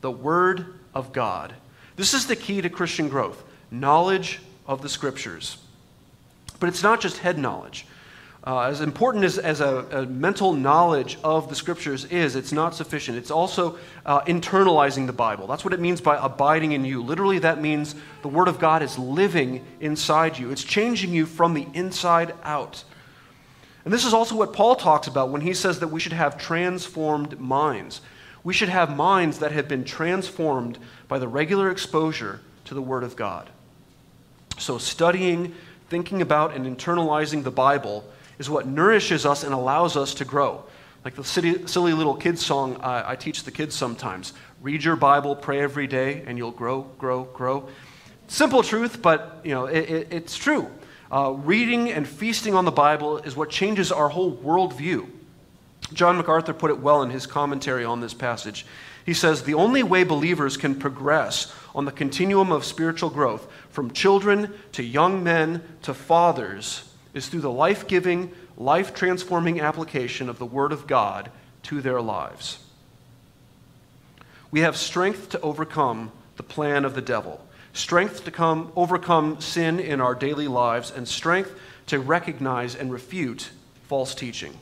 The 0.01 0.11
Word 0.11 0.75
of 0.95 1.13
God. 1.13 1.55
This 1.97 2.15
is 2.15 2.27
the 2.27 2.37
key 2.37 2.61
to 2.61 2.69
Christian 2.69 3.09
growth 3.09 3.43
knowledge 3.71 4.41
of 4.67 4.83
the 4.83 4.89
Scriptures. 4.89 5.59
But 6.61 6.69
it's 6.69 6.83
not 6.83 7.01
just 7.01 7.19
head 7.19 7.39
knowledge. 7.39 7.87
Uh, 8.47 8.61
as 8.61 8.83
important 8.83 9.25
as, 9.25 9.39
as 9.39 9.63
a, 9.63 9.87
a, 9.91 10.07
mental 10.07 10.53
knowledge 10.53 11.17
of 11.25 11.49
the 11.49 11.55
scriptures 11.55 12.05
is, 12.07 12.37
it's 12.37 12.53
not 12.53 12.75
sufficient. 12.75 13.17
It's 13.17 13.31
also 13.31 13.79
uh, 14.05 14.21
internalizing 14.25 15.07
the 15.07 15.15
Bible. 15.15 15.47
That's 15.47 15.65
what 15.65 15.73
it 15.73 15.81
means 15.81 16.03
by 16.03 16.23
abiding 16.23 16.73
in 16.73 16.85
you. 16.85 17.03
Literally, 17.03 17.39
that 17.39 17.63
means 17.63 17.95
the 18.21 18.29
Word 18.29 18.49
of 18.49 18.59
God 18.59 18.83
is 18.83 18.99
living 18.99 19.65
inside 19.81 20.39
you, 20.39 20.51
it's 20.51 20.63
changing 20.63 21.15
you 21.15 21.25
from 21.25 21.55
the 21.55 21.67
inside 21.73 22.35
out. 22.43 22.85
And 23.87 23.93
this 23.93 24.05
is 24.05 24.13
also 24.13 24.37
what 24.37 24.53
Paul 24.53 24.77
talks 24.77 25.07
about 25.07 25.31
when 25.31 25.41
he 25.41 25.55
says 25.55 25.81
that 25.81 25.89
we 25.89 26.01
should 26.01 26.13
have 26.13 26.37
transformed 26.37 27.41
minds. 27.41 28.03
We 28.43 28.53
should 28.53 28.69
have 28.69 28.95
minds 28.95 29.39
that 29.39 29.53
have 29.53 29.69
been 29.69 29.85
transformed 29.85 30.79
by 31.09 31.19
the 31.19 31.29
regular 31.29 31.71
exposure 31.71 32.41
to 32.67 32.75
the 32.75 32.83
Word 32.83 33.05
of 33.05 33.17
God. 33.17 33.49
So, 34.59 34.77
studying, 34.77 35.55
thinking 35.89 36.21
about, 36.21 36.55
and 36.55 36.67
internalizing 36.67 37.43
the 37.43 37.51
Bible 37.51 38.05
is 38.39 38.51
what 38.51 38.67
nourishes 38.67 39.25
us 39.27 39.45
and 39.45 39.55
allows 39.55 39.97
us 39.97 40.15
to 40.15 40.25
grow. 40.25 40.65
Like 41.05 41.15
the 41.15 41.25
silly, 41.25 41.67
silly 41.67 41.93
little 41.93 42.15
kids 42.15 42.45
song 42.45 42.79
I, 42.81 43.13
I 43.13 43.17
teach 43.17 43.45
the 43.45 43.51
kids 43.51 43.75
sometimes 43.75 44.33
read 44.65 44.83
your 44.83 44.97
Bible, 44.97 45.37
pray 45.37 45.61
every 45.61 45.87
day, 45.87 46.25
and 46.27 46.39
you'll 46.39 46.51
grow, 46.51 46.83
grow, 46.99 47.25
grow. 47.25 47.69
Simple 48.29 48.63
truth, 48.63 49.03
but 49.03 49.41
you 49.45 49.53
know, 49.53 49.67
it, 49.67 49.91
it, 49.91 50.09
it's 50.11 50.39
true. 50.39 50.71
Uh, 51.13 51.33
reading 51.33 51.93
and 51.93 52.09
feasting 52.09 52.55
on 52.55 52.65
the 52.65 52.73
Bible 52.73 53.19
is 53.19 53.37
what 53.37 53.51
changes 53.51 53.93
our 53.93 54.09
whole 54.09 54.35
worldview. 54.35 55.07
John 55.93 56.17
MacArthur 56.17 56.55
put 56.55 56.71
it 56.71 56.79
well 56.79 57.03
in 57.03 57.11
his 57.11 57.27
commentary 57.27 57.85
on 57.85 58.01
this 58.01 58.15
passage. 58.15 58.65
He 59.05 59.13
says, 59.13 59.43
The 59.43 59.53
only 59.53 59.83
way 59.83 60.03
believers 60.03 60.57
can 60.57 60.77
progress 60.77 61.55
on 61.75 61.85
the 61.85 61.93
continuum 61.93 62.51
of 62.51 62.65
spiritual 62.65 63.11
growth, 63.11 63.47
from 63.69 63.91
children 63.91 64.55
to 64.73 64.83
young 64.83 65.23
men 65.23 65.63
to 65.83 65.93
fathers, 65.93 66.91
is 67.15 67.29
through 67.29 67.41
the 67.41 67.51
life 67.51 67.87
giving, 67.87 68.33
life 68.57 68.93
transforming 68.93 69.61
application 69.61 70.29
of 70.29 70.39
the 70.39 70.45
Word 70.45 70.73
of 70.73 70.87
God 70.87 71.31
to 71.63 71.81
their 71.81 72.01
lives. 72.01 72.59
We 74.51 74.61
have 74.61 74.77
strength 74.77 75.31
to 75.31 75.41
overcome 75.41 76.13
the 76.37 76.43
plan 76.43 76.85
of 76.85 76.95
the 76.95 77.03
devil, 77.03 77.45
strength 77.73 78.25
to 78.25 78.31
come, 78.31 78.73
overcome 78.77 79.41
sin 79.41 79.81
in 79.81 80.01
our 80.01 80.15
daily 80.15 80.49
lives, 80.49 80.91
and 80.91 81.09
strength 81.09 81.59
to 81.87 81.99
recognize 81.99 82.75
and 82.75 82.93
refute 82.93 83.51
false 83.89 84.15
teaching. 84.15 84.53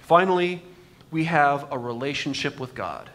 Finally, 0.00 0.62
we 1.10 1.24
have 1.24 1.70
a 1.72 1.78
relationship 1.78 2.60
with 2.60 2.74
God. 2.74 3.08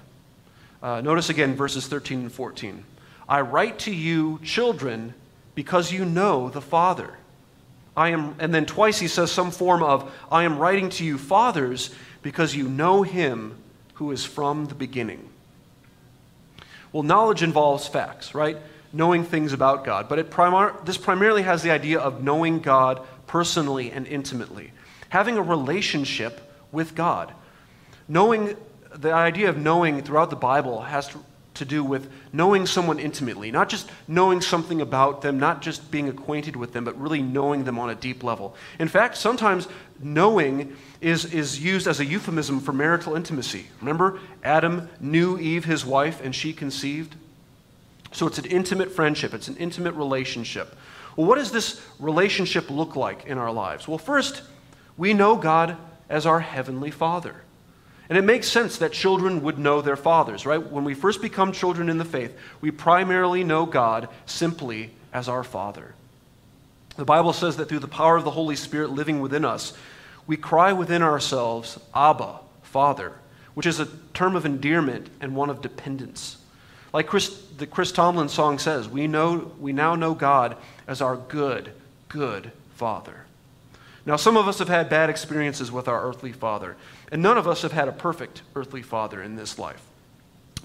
Uh, 0.81 1.01
notice 1.01 1.29
again 1.29 1.55
verses 1.55 1.87
13 1.87 2.21
and 2.21 2.31
14. 2.31 2.83
I 3.27 3.41
write 3.41 3.79
to 3.79 3.93
you, 3.93 4.39
children, 4.43 5.13
because 5.53 5.91
you 5.91 6.05
know 6.05 6.49
the 6.49 6.61
Father. 6.61 7.15
I 7.99 8.11
am, 8.11 8.35
and 8.39 8.55
then 8.55 8.65
twice 8.65 8.97
he 8.97 9.09
says 9.09 9.29
some 9.29 9.51
form 9.51 9.83
of, 9.83 10.09
I 10.31 10.43
am 10.43 10.57
writing 10.57 10.87
to 10.91 11.03
you, 11.03 11.17
fathers, 11.17 11.93
because 12.21 12.55
you 12.55 12.69
know 12.69 13.03
him 13.03 13.57
who 13.95 14.11
is 14.11 14.23
from 14.23 14.67
the 14.67 14.73
beginning. 14.73 15.27
Well, 16.93 17.03
knowledge 17.03 17.43
involves 17.43 17.89
facts, 17.89 18.33
right? 18.33 18.55
Knowing 18.93 19.25
things 19.25 19.51
about 19.51 19.83
God. 19.83 20.07
But 20.07 20.17
it 20.17 20.31
primar- 20.31 20.85
this 20.85 20.97
primarily 20.97 21.41
has 21.41 21.61
the 21.61 21.71
idea 21.71 21.99
of 21.99 22.23
knowing 22.23 22.59
God 22.59 23.05
personally 23.27 23.91
and 23.91 24.07
intimately, 24.07 24.71
having 25.09 25.37
a 25.37 25.41
relationship 25.41 26.39
with 26.71 26.95
God. 26.95 27.33
Knowing, 28.07 28.55
the 28.95 29.11
idea 29.11 29.49
of 29.49 29.57
knowing 29.57 30.01
throughout 30.03 30.29
the 30.29 30.37
Bible 30.37 30.83
has 30.83 31.09
to 31.09 31.19
to 31.59 31.65
do 31.65 31.83
with 31.83 32.11
knowing 32.33 32.65
someone 32.65 32.99
intimately, 32.99 33.51
not 33.51 33.69
just 33.69 33.89
knowing 34.07 34.41
something 34.41 34.81
about 34.81 35.21
them, 35.21 35.39
not 35.39 35.61
just 35.61 35.91
being 35.91 36.09
acquainted 36.09 36.55
with 36.55 36.73
them, 36.73 36.83
but 36.83 36.99
really 36.99 37.21
knowing 37.21 37.63
them 37.63 37.77
on 37.77 37.89
a 37.89 37.95
deep 37.95 38.23
level. 38.23 38.55
In 38.79 38.87
fact, 38.87 39.17
sometimes 39.17 39.67
knowing 39.99 40.75
is, 41.01 41.25
is 41.25 41.63
used 41.63 41.87
as 41.87 41.99
a 41.99 42.05
euphemism 42.05 42.59
for 42.59 42.73
marital 42.73 43.15
intimacy. 43.15 43.67
Remember, 43.79 44.19
Adam 44.43 44.89
knew 44.99 45.37
Eve, 45.37 45.65
his 45.65 45.85
wife, 45.85 46.21
and 46.23 46.33
she 46.35 46.51
conceived? 46.51 47.15
So 48.11 48.25
it's 48.25 48.39
an 48.39 48.45
intimate 48.45 48.91
friendship, 48.91 49.33
it's 49.33 49.47
an 49.47 49.57
intimate 49.57 49.93
relationship. 49.93 50.75
Well, 51.15 51.27
what 51.27 51.37
does 51.37 51.51
this 51.51 51.81
relationship 51.99 52.69
look 52.69 52.95
like 52.95 53.25
in 53.25 53.37
our 53.37 53.51
lives? 53.51 53.87
Well, 53.87 53.97
first, 53.97 54.41
we 54.97 55.13
know 55.13 55.35
God 55.35 55.77
as 56.09 56.25
our 56.25 56.39
Heavenly 56.39 56.91
Father. 56.91 57.35
And 58.09 58.17
it 58.17 58.23
makes 58.23 58.47
sense 58.47 58.79
that 58.79 58.91
children 58.91 59.43
would 59.43 59.59
know 59.59 59.81
their 59.81 59.95
fathers, 59.95 60.45
right? 60.45 60.71
When 60.71 60.83
we 60.83 60.95
first 60.95 61.21
become 61.21 61.51
children 61.51 61.89
in 61.89 61.99
the 61.99 62.05
faith, 62.05 62.35
we 62.59 62.71
primarily 62.71 63.43
know 63.43 63.67
God 63.67 64.09
simply 64.25 64.89
as 65.13 65.29
our 65.29 65.43
Father. 65.43 65.93
The 66.97 67.05
Bible 67.05 67.33
says 67.33 67.57
that 67.57 67.69
through 67.69 67.79
the 67.79 67.87
power 67.87 68.17
of 68.17 68.23
the 68.23 68.31
Holy 68.31 68.55
Spirit 68.55 68.89
living 68.89 69.21
within 69.21 69.45
us, 69.45 69.73
we 70.25 70.37
cry 70.37 70.73
within 70.73 71.03
ourselves, 71.03 71.79
Abba, 71.93 72.39
Father, 72.63 73.13
which 73.53 73.67
is 73.67 73.79
a 73.79 73.87
term 74.13 74.35
of 74.35 74.45
endearment 74.45 75.09
and 75.21 75.35
one 75.35 75.49
of 75.51 75.61
dependence. 75.61 76.37
Like 76.91 77.07
Chris, 77.07 77.29
the 77.57 77.67
Chris 77.67 77.91
Tomlin 77.91 78.29
song 78.29 78.57
says, 78.57 78.89
we, 78.89 79.05
know, 79.05 79.51
we 79.59 79.71
now 79.71 79.95
know 79.95 80.15
God 80.15 80.57
as 80.87 81.01
our 81.01 81.15
good, 81.15 81.71
good 82.07 82.51
Father. 82.75 83.25
Now, 84.05 84.15
some 84.15 84.37
of 84.37 84.47
us 84.47 84.59
have 84.59 84.69
had 84.69 84.89
bad 84.89 85.09
experiences 85.09 85.71
with 85.71 85.87
our 85.87 86.01
earthly 86.01 86.31
father, 86.31 86.75
and 87.11 87.21
none 87.21 87.37
of 87.37 87.47
us 87.47 87.61
have 87.63 87.71
had 87.71 87.87
a 87.87 87.93
perfect 87.93 88.41
earthly 88.55 88.81
father 88.81 89.21
in 89.21 89.35
this 89.35 89.57
life. 89.57 89.81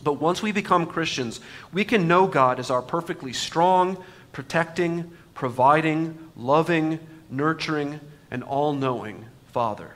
But 0.03 0.15
once 0.15 0.43
we 0.43 0.53
become 0.53 0.87
Christians, 0.87 1.41
we 1.73 1.85
can 1.85 2.07
know 2.07 2.27
God 2.27 2.59
as 2.59 2.71
our 2.71 2.83
perfectly 2.83 3.33
strong, 3.33 4.03
protecting, 4.33 5.11
providing, 5.35 6.19
loving, 6.37 7.01
nurturing, 7.31 8.01
and 8.31 8.43
all 8.43 8.73
knowing 8.75 9.25
Father. 9.53 9.93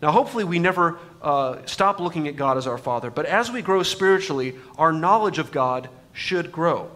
Now, 0.00 0.12
hopefully, 0.12 0.44
we 0.44 0.60
never 0.60 0.98
uh, 1.20 1.58
stop 1.66 1.98
looking 1.98 2.28
at 2.28 2.36
God 2.36 2.56
as 2.56 2.68
our 2.68 2.78
Father, 2.78 3.10
but 3.10 3.26
as 3.26 3.50
we 3.50 3.62
grow 3.62 3.82
spiritually, 3.82 4.54
our 4.76 4.92
knowledge 4.92 5.38
of 5.38 5.50
God 5.50 5.88
should 6.12 6.52
grow. 6.52 6.90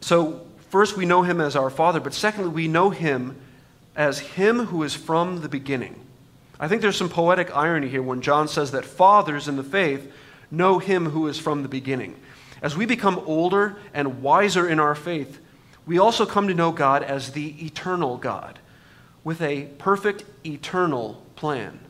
So, 0.00 0.46
first, 0.70 0.96
we 0.96 1.04
know 1.04 1.22
Him 1.22 1.40
as 1.40 1.54
our 1.54 1.68
Father, 1.68 2.00
but 2.00 2.14
secondly, 2.14 2.50
we 2.50 2.68
know 2.68 2.88
Him 2.88 3.36
as 3.98 4.20
Him 4.20 4.66
who 4.66 4.84
is 4.84 4.94
from 4.94 5.42
the 5.42 5.48
beginning. 5.48 6.00
I 6.60 6.68
think 6.68 6.80
there's 6.80 6.96
some 6.96 7.08
poetic 7.08 7.54
irony 7.54 7.88
here 7.88 8.02
when 8.02 8.22
John 8.22 8.48
says 8.48 8.70
that 8.70 8.84
fathers 8.84 9.48
in 9.48 9.56
the 9.56 9.64
faith 9.64 10.10
know 10.50 10.78
Him 10.78 11.10
who 11.10 11.26
is 11.26 11.38
from 11.38 11.62
the 11.62 11.68
beginning. 11.68 12.16
As 12.62 12.76
we 12.76 12.86
become 12.86 13.18
older 13.26 13.76
and 13.92 14.22
wiser 14.22 14.68
in 14.68 14.78
our 14.78 14.94
faith, 14.94 15.40
we 15.84 15.98
also 15.98 16.26
come 16.26 16.48
to 16.48 16.54
know 16.54 16.70
God 16.70 17.02
as 17.02 17.32
the 17.32 17.64
eternal 17.64 18.16
God 18.16 18.58
with 19.24 19.42
a 19.42 19.64
perfect 19.78 20.24
eternal 20.46 21.22
plan. 21.34 21.80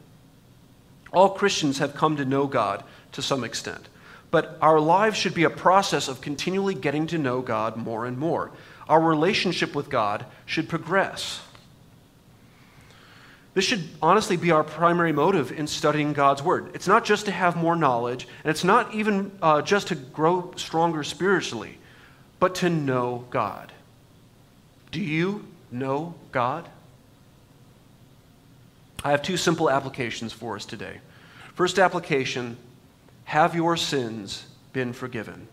All 1.12 1.30
Christians 1.30 1.78
have 1.78 1.94
come 1.94 2.16
to 2.16 2.24
know 2.24 2.46
God 2.46 2.84
to 3.12 3.22
some 3.22 3.44
extent, 3.44 3.88
but 4.30 4.56
our 4.62 4.80
lives 4.80 5.16
should 5.16 5.34
be 5.34 5.44
a 5.44 5.50
process 5.50 6.08
of 6.08 6.20
continually 6.20 6.74
getting 6.74 7.06
to 7.08 7.18
know 7.18 7.42
God 7.42 7.76
more 7.76 8.06
and 8.06 8.18
more. 8.18 8.50
Our 8.88 9.00
relationship 9.00 9.74
with 9.74 9.90
God 9.90 10.24
should 10.46 10.68
progress. 10.68 11.40
This 13.58 13.64
should 13.64 13.88
honestly 14.00 14.36
be 14.36 14.52
our 14.52 14.62
primary 14.62 15.10
motive 15.10 15.50
in 15.50 15.66
studying 15.66 16.12
God's 16.12 16.44
Word. 16.44 16.70
It's 16.74 16.86
not 16.86 17.04
just 17.04 17.24
to 17.24 17.32
have 17.32 17.56
more 17.56 17.74
knowledge, 17.74 18.28
and 18.44 18.52
it's 18.52 18.62
not 18.62 18.94
even 18.94 19.32
uh, 19.42 19.62
just 19.62 19.88
to 19.88 19.96
grow 19.96 20.52
stronger 20.54 21.02
spiritually, 21.02 21.76
but 22.38 22.54
to 22.54 22.70
know 22.70 23.24
God. 23.30 23.72
Do 24.92 25.00
you 25.00 25.44
know 25.72 26.14
God? 26.30 26.68
I 29.02 29.10
have 29.10 29.22
two 29.22 29.36
simple 29.36 29.68
applications 29.68 30.32
for 30.32 30.54
us 30.54 30.64
today. 30.64 31.00
First 31.56 31.80
application 31.80 32.58
Have 33.24 33.56
your 33.56 33.76
sins 33.76 34.46
been 34.72 34.92
forgiven? 34.92 35.48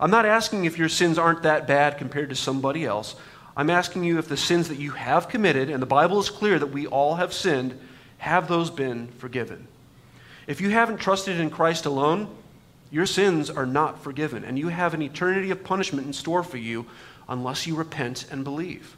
I'm 0.00 0.10
not 0.10 0.24
asking 0.24 0.64
if 0.64 0.78
your 0.78 0.88
sins 0.88 1.18
aren't 1.18 1.42
that 1.42 1.66
bad 1.66 1.98
compared 1.98 2.30
to 2.30 2.36
somebody 2.36 2.86
else. 2.86 3.16
I'm 3.56 3.70
asking 3.70 4.04
you 4.04 4.18
if 4.18 4.28
the 4.28 4.36
sins 4.36 4.68
that 4.68 4.78
you 4.78 4.92
have 4.92 5.28
committed, 5.28 5.70
and 5.70 5.80
the 5.80 5.86
Bible 5.86 6.18
is 6.18 6.30
clear 6.30 6.58
that 6.58 6.72
we 6.72 6.86
all 6.86 7.16
have 7.16 7.32
sinned, 7.32 7.78
have 8.18 8.48
those 8.48 8.70
been 8.70 9.08
forgiven? 9.18 9.68
If 10.46 10.60
you 10.60 10.70
haven't 10.70 10.98
trusted 10.98 11.38
in 11.38 11.50
Christ 11.50 11.86
alone, 11.86 12.28
your 12.90 13.06
sins 13.06 13.50
are 13.50 13.66
not 13.66 14.02
forgiven, 14.02 14.44
and 14.44 14.58
you 14.58 14.68
have 14.68 14.94
an 14.94 15.02
eternity 15.02 15.50
of 15.50 15.64
punishment 15.64 16.06
in 16.06 16.12
store 16.12 16.42
for 16.42 16.58
you 16.58 16.86
unless 17.28 17.66
you 17.66 17.74
repent 17.74 18.26
and 18.30 18.44
believe. 18.44 18.96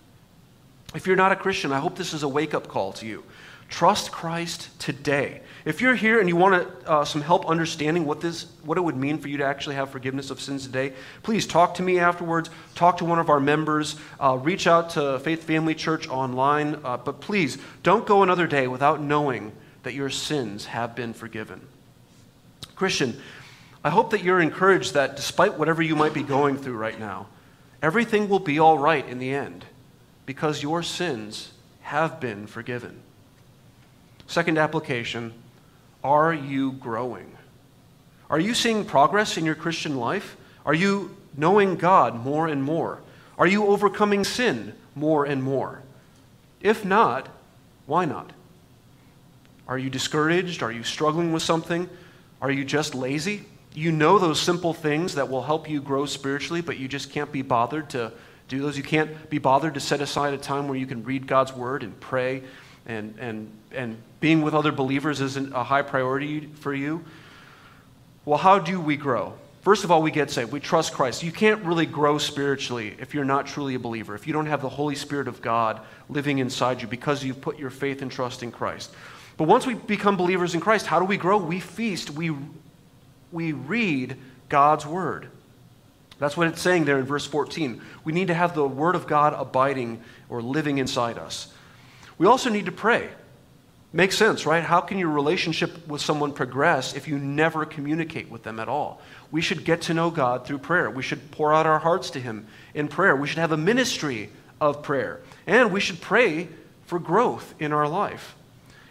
If 0.95 1.07
you're 1.07 1.17
not 1.17 1.33
a 1.33 1.37
Christian, 1.37 1.73
I 1.73 1.79
hope 1.79 1.97
this 1.97 2.15
is 2.15 2.23
a 2.23 2.29
wake 2.29 2.55
up 2.55 2.69
call 2.69 2.93
to 2.95 3.07
you. 3.07 3.25
Trust 3.69 4.13
Christ 4.13 4.79
today. 4.79 5.41
If 5.65 5.81
you're 5.81 5.97
here 5.97 6.21
and 6.21 6.29
you 6.29 6.37
want 6.37 6.69
uh, 6.87 7.05
some 7.05 7.21
help 7.21 7.47
understanding 7.47 8.05
what, 8.05 8.21
this, 8.21 8.47
what 8.63 8.79
it 8.79 8.81
would 8.83 8.97
mean 8.97 9.19
for 9.19 9.29
you 9.29 9.39
to 9.39 9.45
actually 9.45 9.75
have 9.75 9.91
forgiveness 9.91 10.31
of 10.31 10.41
sins 10.41 10.65
today, 10.65 10.93
please 11.25 11.45
talk 11.45 11.75
to 11.75 11.83
me 11.83 11.99
afterwards. 11.99 12.51
Talk 12.77 12.99
to 12.99 13.05
one 13.05 13.19
of 13.19 13.29
our 13.29 13.41
members. 13.41 13.97
Uh, 14.21 14.39
reach 14.41 14.69
out 14.69 14.91
to 14.91 15.19
Faith 15.19 15.43
Family 15.43 15.75
Church 15.75 16.09
online. 16.09 16.79
Uh, 16.85 16.97
but 16.97 17.21
please, 17.21 17.59
don't 17.83 18.07
go 18.07 18.23
another 18.23 18.47
day 18.47 18.69
without 18.69 19.01
knowing 19.01 19.51
that 19.83 19.95
your 19.95 20.11
sins 20.11 20.67
have 20.67 20.95
been 20.95 21.13
forgiven. 21.13 21.61
Christian, 22.77 23.21
I 23.83 23.91
hope 23.91 24.11
that 24.11 24.23
you're 24.23 24.41
encouraged 24.41 24.95
that 24.95 25.17
despite 25.17 25.59
whatever 25.59 25.83
you 25.83 25.97
might 25.97 26.15
be 26.15 26.23
going 26.23 26.57
through 26.57 26.77
right 26.77 26.99
now, 26.99 27.27
everything 27.83 28.29
will 28.29 28.39
be 28.39 28.61
all 28.61 28.79
right 28.79 29.07
in 29.09 29.19
the 29.19 29.35
end 29.35 29.65
because 30.27 30.63
your 30.63 30.83
sins 30.83 31.53
have 31.83 32.21
been 32.21 32.47
forgiven. 32.47 33.01
Second 34.27 34.59
application 34.59 35.33
Are 36.03 36.33
you 36.33 36.73
growing? 36.73 37.33
Are 38.29 38.41
you 38.41 38.55
seeing 38.55 38.85
progress 38.85 39.37
in 39.37 39.45
your 39.45 39.55
Christian 39.55 39.97
life? 39.97 40.37
Are 40.65 40.75
you 40.75 41.17
knowing 41.37 41.77
God 41.77 42.17
more 42.17 42.49
and 42.49 42.63
more? 42.63 43.01
Are 43.39 43.47
you 43.47 43.67
overcoming 43.67 44.25
sin 44.25 44.75
more 44.95 45.25
and 45.25 45.43
more? 45.43 45.83
If 46.61 46.85
not, 46.85 47.29
why 47.87 48.05
not? 48.05 48.33
Are 49.69 49.79
you 49.79 49.91
discouraged? 49.91 50.63
Are 50.63 50.73
you 50.73 50.83
struggling 50.83 51.33
with 51.33 51.43
something? 51.43 51.89
Are 52.41 52.51
you 52.51 52.65
just 52.65 52.95
lazy? 52.95 53.45
You 53.75 53.93
know 53.93 54.19
those 54.19 54.41
simple 54.41 54.73
things 54.73 55.15
that 55.17 55.29
will 55.29 55.43
help 55.43 55.69
you 55.69 55.81
grow 55.81 56.07
spiritually, 56.07 56.63
but 56.63 56.79
you 56.79 56.89
just 56.89 57.11
can't 57.11 57.31
be 57.31 57.43
bothered 57.43 57.91
to 57.91 58.13
do 58.49 58.61
those. 58.61 58.77
You 58.77 58.83
can't 58.83 59.29
be 59.29 59.39
bothered 59.39 59.75
to 59.75 59.81
set 59.81 60.01
aside 60.01 60.35
a 60.35 60.39
time 60.39 60.67
where 60.67 60.79
you 60.79 60.87
can 60.87 61.05
read 61.05 61.27
God's 61.27 61.53
word 61.53 61.83
and 61.83 61.99
pray 62.01 62.43
and, 62.87 63.15
and, 63.19 63.51
and 63.73 63.97
being 64.21 64.43
with 64.43 64.55
other 64.55 64.73
believers 64.73 65.21
isn't 65.21 65.53
a 65.53 65.65
high 65.65 65.83
priority 65.83 66.47
for 66.47 66.75
you. 66.75 67.05
Well, 68.25 68.39
how 68.39 68.59
do 68.59 68.81
we 68.81 68.97
grow? 68.97 69.35
First 69.63 69.83
of 69.83 69.91
all, 69.91 70.01
we 70.01 70.13
get 70.13 70.31
saved. 70.31 70.53
We 70.53 70.61
trust 70.61 70.93
Christ. 70.93 71.25
You 71.25 71.33
can't 71.33 71.65
really 71.65 71.87
grow 71.87 72.19
spiritually 72.19 72.95
if 73.01 73.15
you're 73.15 73.25
not 73.25 73.47
truly 73.49 73.75
a 73.75 73.81
believer, 73.81 74.15
if 74.15 74.27
you 74.27 74.33
don't 74.33 74.47
have 74.47 74.63
the 74.63 74.69
Holy 74.69 74.95
Spirit 74.95 75.27
of 75.27 75.43
God 75.43 75.81
living 76.09 76.39
inside 76.39 76.81
you 76.81 76.87
because 76.87 77.25
you've 77.25 77.41
put 77.41 77.59
your 77.59 77.71
faith 77.71 78.01
and 78.01 78.11
trust 78.11 78.45
in 78.45 78.53
Christ. 78.53 78.93
But 79.37 79.49
once 79.49 79.67
we 79.67 79.75
become 79.75 80.17
believers 80.17 80.55
in 80.55 80.61
Christ, 80.61 80.87
how 80.87 81.01
do 81.01 81.05
we 81.05 81.17
grow? 81.17 81.37
We 81.37 81.61
feast, 81.61 82.11
we, 82.11 82.33
we 83.33 83.53
read 83.53 84.17
God's 84.49 84.87
Word. 84.87 85.29
That's 86.19 86.37
what 86.37 86.47
it's 86.49 86.63
saying 86.63 86.85
there 86.85 86.99
in 86.99 87.05
verse 87.05 87.27
14. 87.27 87.83
We 88.05 88.13
need 88.13 88.29
to 88.29 88.35
have 88.35 88.55
the 88.55 88.67
Word 88.67 88.95
of 88.95 89.07
God 89.07 89.35
abiding 89.37 90.01
or 90.29 90.41
living 90.41 90.79
inside 90.79 91.19
us. 91.19 91.53
We 92.19 92.27
also 92.27 92.51
need 92.51 92.67
to 92.67 92.73
pray. 92.73 93.09
Makes 93.93 94.19
sense, 94.19 94.45
right? 94.45 94.63
How 94.63 94.81
can 94.81 94.99
your 94.99 95.09
relationship 95.09 95.89
with 95.89 96.01
someone 96.01 96.33
progress 96.33 96.95
if 96.95 97.09
you 97.09 97.19
never 97.19 97.65
communicate 97.65 98.31
with 98.31 98.43
them 98.43 98.61
at 98.61 98.69
all? 98.69 99.01
We 99.31 99.41
should 99.41 99.65
get 99.65 99.83
to 99.83 99.95
know 99.95 100.11
God 100.11 100.47
through 100.47 100.59
prayer. 100.59 100.91
We 100.91 101.03
should 101.03 101.31
pour 101.31 101.53
out 101.53 101.67
our 101.67 101.79
hearts 101.79 102.11
to 102.11 102.21
Him 102.21 102.47
in 102.75 102.89
prayer. 102.89 103.17
We 103.17 103.27
should 103.27 103.39
have 103.39 103.53
a 103.53 103.57
ministry 103.57 104.31
of 104.61 104.83
prayer. 104.83 105.21
And 105.47 105.73
we 105.73 105.81
should 105.81 106.01
pray 106.01 106.49
for 106.85 106.99
growth 106.99 107.55
in 107.59 107.73
our 107.73 107.89
life. 107.89 108.36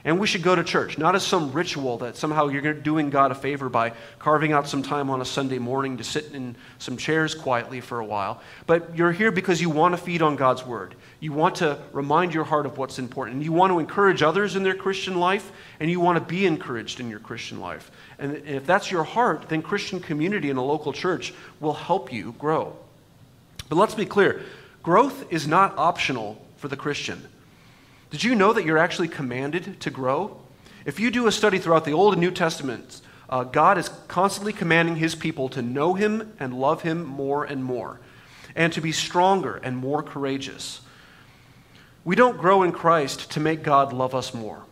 And 0.05 0.19
we 0.19 0.27
should 0.27 0.43
go 0.43 0.53
to 0.53 0.63
church, 0.63 0.99
not 0.99 1.15
as 1.15 1.23
some 1.23 1.51
ritual 1.51 1.97
that 1.97 2.15
somehow 2.15 2.47
you're 2.47 2.73
doing 2.75 3.09
God 3.09 3.31
a 3.31 3.35
favor 3.35 3.69
by 3.69 3.93
carving 4.19 4.53
out 4.53 4.67
some 4.67 4.83
time 4.83 5.09
on 5.09 5.19
a 5.19 5.25
Sunday 5.25 5.57
morning 5.57 5.97
to 5.97 6.03
sit 6.03 6.31
in 6.31 6.55
some 6.77 6.95
chairs 6.95 7.33
quietly 7.33 7.81
for 7.81 7.99
a 7.99 8.05
while. 8.05 8.39
But 8.67 8.95
you're 8.95 9.11
here 9.11 9.31
because 9.31 9.59
you 9.59 9.71
want 9.71 9.95
to 9.95 9.97
feed 9.97 10.21
on 10.21 10.35
God's 10.35 10.63
word. 10.63 10.93
You 11.19 11.33
want 11.33 11.55
to 11.55 11.79
remind 11.91 12.35
your 12.35 12.43
heart 12.43 12.67
of 12.67 12.77
what's 12.77 12.99
important. 12.99 13.41
You 13.41 13.51
want 13.51 13.73
to 13.73 13.79
encourage 13.79 14.21
others 14.21 14.55
in 14.55 14.61
their 14.61 14.75
Christian 14.75 15.15
life, 15.15 15.51
and 15.79 15.89
you 15.89 15.99
want 15.99 16.19
to 16.19 16.23
be 16.23 16.45
encouraged 16.45 16.99
in 16.99 17.09
your 17.09 17.19
Christian 17.19 17.59
life. 17.59 17.89
And 18.19 18.35
if 18.45 18.67
that's 18.67 18.91
your 18.91 19.03
heart, 19.03 19.49
then 19.49 19.63
Christian 19.63 19.99
community 19.99 20.51
in 20.51 20.57
a 20.57 20.63
local 20.63 20.93
church 20.93 21.33
will 21.59 21.73
help 21.73 22.13
you 22.13 22.35
grow. 22.37 22.77
But 23.69 23.77
let's 23.77 23.95
be 23.95 24.05
clear 24.05 24.43
growth 24.83 25.33
is 25.33 25.47
not 25.47 25.75
optional 25.79 26.45
for 26.57 26.67
the 26.67 26.77
Christian. 26.77 27.27
Did 28.15 28.23
you 28.23 28.34
know 28.34 28.54
that 28.54 28.63
you're 28.63 28.78
actually 28.78 29.10
commanded 29.10 29.82
to 29.82 29.89
grow? 29.89 30.38
If 30.86 31.01
you 31.01 31.12
do 31.12 31.28
a 31.28 31.34
study 31.34 31.60
throughout 31.60 31.84
the 31.84 31.91
Old 31.91 32.13
and 32.13 32.21
New 32.21 32.32
Testaments, 32.32 33.01
uh, 33.30 33.43
God 33.43 33.78
is 33.78 33.89
constantly 34.08 34.54
commanding 34.54 34.95
his 34.95 35.15
people 35.15 35.49
to 35.49 35.62
know 35.62 35.95
him 35.95 36.32
and 36.39 36.54
love 36.54 36.84
him 36.84 37.04
more 37.04 37.43
and 37.43 37.62
more, 37.62 37.99
and 38.56 38.71
to 38.71 38.80
be 38.80 38.93
stronger 38.93 39.58
and 39.58 39.75
more 39.75 40.01
courageous. 40.01 40.80
We 42.06 42.15
don't 42.15 42.38
grow 42.38 42.63
in 42.63 42.71
Christ 42.71 43.32
to 43.32 43.41
make 43.41 43.63
God 43.63 43.91
love 43.91 44.15
us 44.15 44.34
more. 44.34 44.63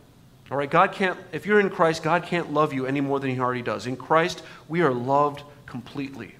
All 0.50 0.56
right, 0.56 0.70
God 0.70 0.92
can't, 0.92 1.18
if 1.30 1.44
you're 1.44 1.60
in 1.60 1.68
Christ, 1.68 2.02
God 2.02 2.22
can't 2.22 2.50
love 2.50 2.72
you 2.72 2.86
any 2.86 3.02
more 3.02 3.20
than 3.20 3.28
he 3.28 3.38
already 3.38 3.60
does. 3.60 3.86
In 3.86 3.98
Christ, 3.98 4.42
we 4.70 4.80
are 4.80 4.90
loved 4.90 5.42
completely. 5.66 6.34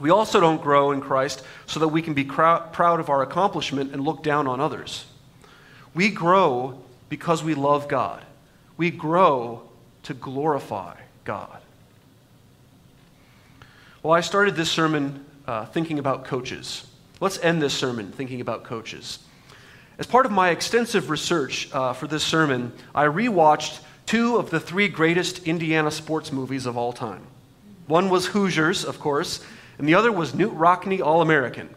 We 0.00 0.10
also 0.10 0.40
don't 0.40 0.60
grow 0.60 0.90
in 0.90 1.02
Christ 1.02 1.44
so 1.66 1.78
that 1.78 1.86
we 1.86 2.02
can 2.02 2.14
be 2.14 2.24
proud 2.24 2.98
of 2.98 3.08
our 3.08 3.22
accomplishment 3.22 3.92
and 3.92 4.02
look 4.02 4.24
down 4.24 4.48
on 4.48 4.58
others. 4.58 5.04
We 5.94 6.10
grow 6.10 6.78
because 7.08 7.42
we 7.42 7.54
love 7.54 7.88
God. 7.88 8.24
We 8.76 8.90
grow 8.90 9.62
to 10.04 10.14
glorify 10.14 10.96
God. 11.24 11.60
Well, 14.02 14.14
I 14.14 14.20
started 14.20 14.56
this 14.56 14.70
sermon 14.70 15.24
uh, 15.46 15.66
thinking 15.66 15.98
about 15.98 16.24
coaches. 16.24 16.86
Let's 17.20 17.38
end 17.40 17.60
this 17.60 17.74
sermon 17.74 18.12
thinking 18.12 18.40
about 18.40 18.64
coaches. 18.64 19.18
As 19.98 20.06
part 20.06 20.24
of 20.24 20.32
my 20.32 20.48
extensive 20.48 21.10
research 21.10 21.68
uh, 21.74 21.92
for 21.92 22.06
this 22.06 22.24
sermon, 22.24 22.72
I 22.94 23.04
rewatched 23.04 23.80
two 24.06 24.36
of 24.36 24.48
the 24.48 24.58
three 24.58 24.88
greatest 24.88 25.46
Indiana 25.46 25.90
sports 25.90 26.32
movies 26.32 26.64
of 26.64 26.78
all 26.78 26.94
time. 26.94 27.22
One 27.86 28.08
was 28.08 28.26
Hoosiers, 28.26 28.84
of 28.84 28.98
course, 28.98 29.44
and 29.78 29.86
the 29.86 29.94
other 29.94 30.10
was 30.10 30.32
Knute 30.32 30.56
Rockne 30.56 31.02
All 31.02 31.20
American. 31.20 31.68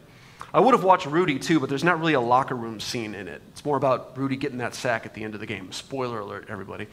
I 0.54 0.60
would 0.60 0.74
have 0.74 0.84
watched 0.84 1.08
Rudy 1.08 1.40
too, 1.40 1.60
but 1.60 1.68
there's 1.68 1.84
not 1.84 2.00
really 2.00 2.14
a 2.14 2.22
locker 2.22 2.56
room 2.56 2.80
scene 2.80 3.16
in 3.16 3.28
it. 3.28 3.42
It's 3.50 3.66
more 3.66 3.76
about 3.76 4.16
Rudy 4.18 4.36
getting 4.36 4.60
that 4.60 4.76
sack 4.76 5.06
at 5.06 5.16
the 5.16 5.24
end 5.24 5.34
of 5.34 5.40
the 5.40 5.48
game. 5.48 5.72
Spoiler 5.72 6.20
alert, 6.20 6.46
everybody. 6.48 6.88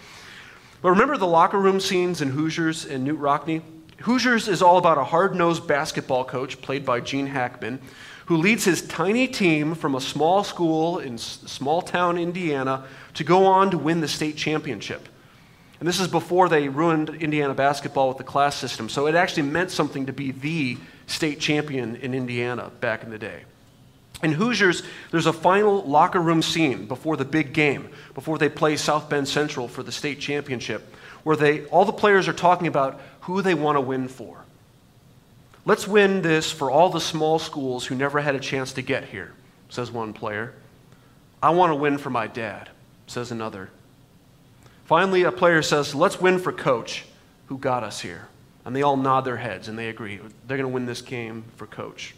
But 0.80 0.90
remember 0.90 1.18
the 1.18 1.26
locker 1.26 1.58
room 1.58 1.78
scenes 1.78 2.22
in 2.22 2.30
Hoosiers 2.30 2.86
and 2.86 3.06
Knute 3.06 3.20
Rockne? 3.20 3.62
Hoosiers 3.98 4.48
is 4.48 4.62
all 4.62 4.78
about 4.78 4.96
a 4.96 5.04
hard 5.04 5.34
nosed 5.34 5.66
basketball 5.66 6.24
coach, 6.24 6.62
played 6.62 6.86
by 6.86 7.00
Gene 7.00 7.26
Hackman, 7.26 7.82
who 8.26 8.38
leads 8.38 8.64
his 8.64 8.80
tiny 8.86 9.28
team 9.28 9.74
from 9.74 9.94
a 9.94 10.00
small 10.00 10.42
school 10.42 10.98
in 10.98 11.18
small 11.18 11.82
town 11.82 12.16
Indiana 12.16 12.84
to 13.12 13.24
go 13.24 13.44
on 13.44 13.70
to 13.72 13.76
win 13.76 14.00
the 14.00 14.08
state 14.08 14.36
championship. 14.36 15.06
And 15.80 15.88
this 15.88 16.00
is 16.00 16.08
before 16.08 16.48
they 16.48 16.68
ruined 16.68 17.10
Indiana 17.10 17.52
basketball 17.52 18.08
with 18.08 18.18
the 18.18 18.24
class 18.24 18.56
system. 18.56 18.88
So 18.88 19.06
it 19.06 19.14
actually 19.14 19.42
meant 19.42 19.70
something 19.70 20.06
to 20.06 20.12
be 20.12 20.30
the 20.30 20.78
state 21.10 21.40
champion 21.40 21.96
in 21.96 22.14
Indiana 22.14 22.70
back 22.80 23.02
in 23.02 23.10
the 23.10 23.18
day. 23.18 23.42
In 24.22 24.32
Hoosiers, 24.32 24.82
there's 25.10 25.26
a 25.26 25.32
final 25.32 25.82
locker 25.82 26.20
room 26.20 26.42
scene 26.42 26.86
before 26.86 27.16
the 27.16 27.24
big 27.24 27.52
game, 27.52 27.88
before 28.14 28.38
they 28.38 28.48
play 28.48 28.76
South 28.76 29.08
Bend 29.08 29.26
Central 29.26 29.66
for 29.66 29.82
the 29.82 29.92
state 29.92 30.20
championship, 30.20 30.94
where 31.22 31.36
they, 31.36 31.64
all 31.66 31.84
the 31.84 31.92
players 31.92 32.28
are 32.28 32.34
talking 32.34 32.66
about 32.66 33.00
who 33.22 33.42
they 33.42 33.54
want 33.54 33.76
to 33.76 33.80
win 33.80 34.08
for. 34.08 34.44
Let's 35.64 35.88
win 35.88 36.22
this 36.22 36.50
for 36.50 36.70
all 36.70 36.90
the 36.90 37.00
small 37.00 37.38
schools 37.38 37.86
who 37.86 37.94
never 37.94 38.20
had 38.20 38.34
a 38.34 38.40
chance 38.40 38.74
to 38.74 38.82
get 38.82 39.04
here, 39.04 39.32
says 39.68 39.90
one 39.90 40.12
player. 40.12 40.54
I 41.42 41.50
want 41.50 41.70
to 41.70 41.76
win 41.76 41.98
for 41.98 42.10
my 42.10 42.26
dad, 42.26 42.68
says 43.06 43.30
another. 43.30 43.70
Finally, 44.84 45.22
a 45.22 45.32
player 45.32 45.62
says, 45.62 45.94
Let's 45.94 46.20
win 46.20 46.38
for 46.38 46.52
coach 46.52 47.04
who 47.46 47.56
got 47.58 47.84
us 47.84 48.00
here. 48.00 48.28
And 48.70 48.76
they 48.76 48.82
all 48.82 48.96
nod 48.96 49.22
their 49.22 49.36
heads 49.36 49.66
and 49.66 49.76
they 49.76 49.88
agree. 49.88 50.20
They're 50.46 50.56
going 50.56 50.60
to 50.60 50.68
win 50.68 50.86
this 50.86 51.02
game 51.02 51.42
for 51.56 51.66
coach. 51.66 52.14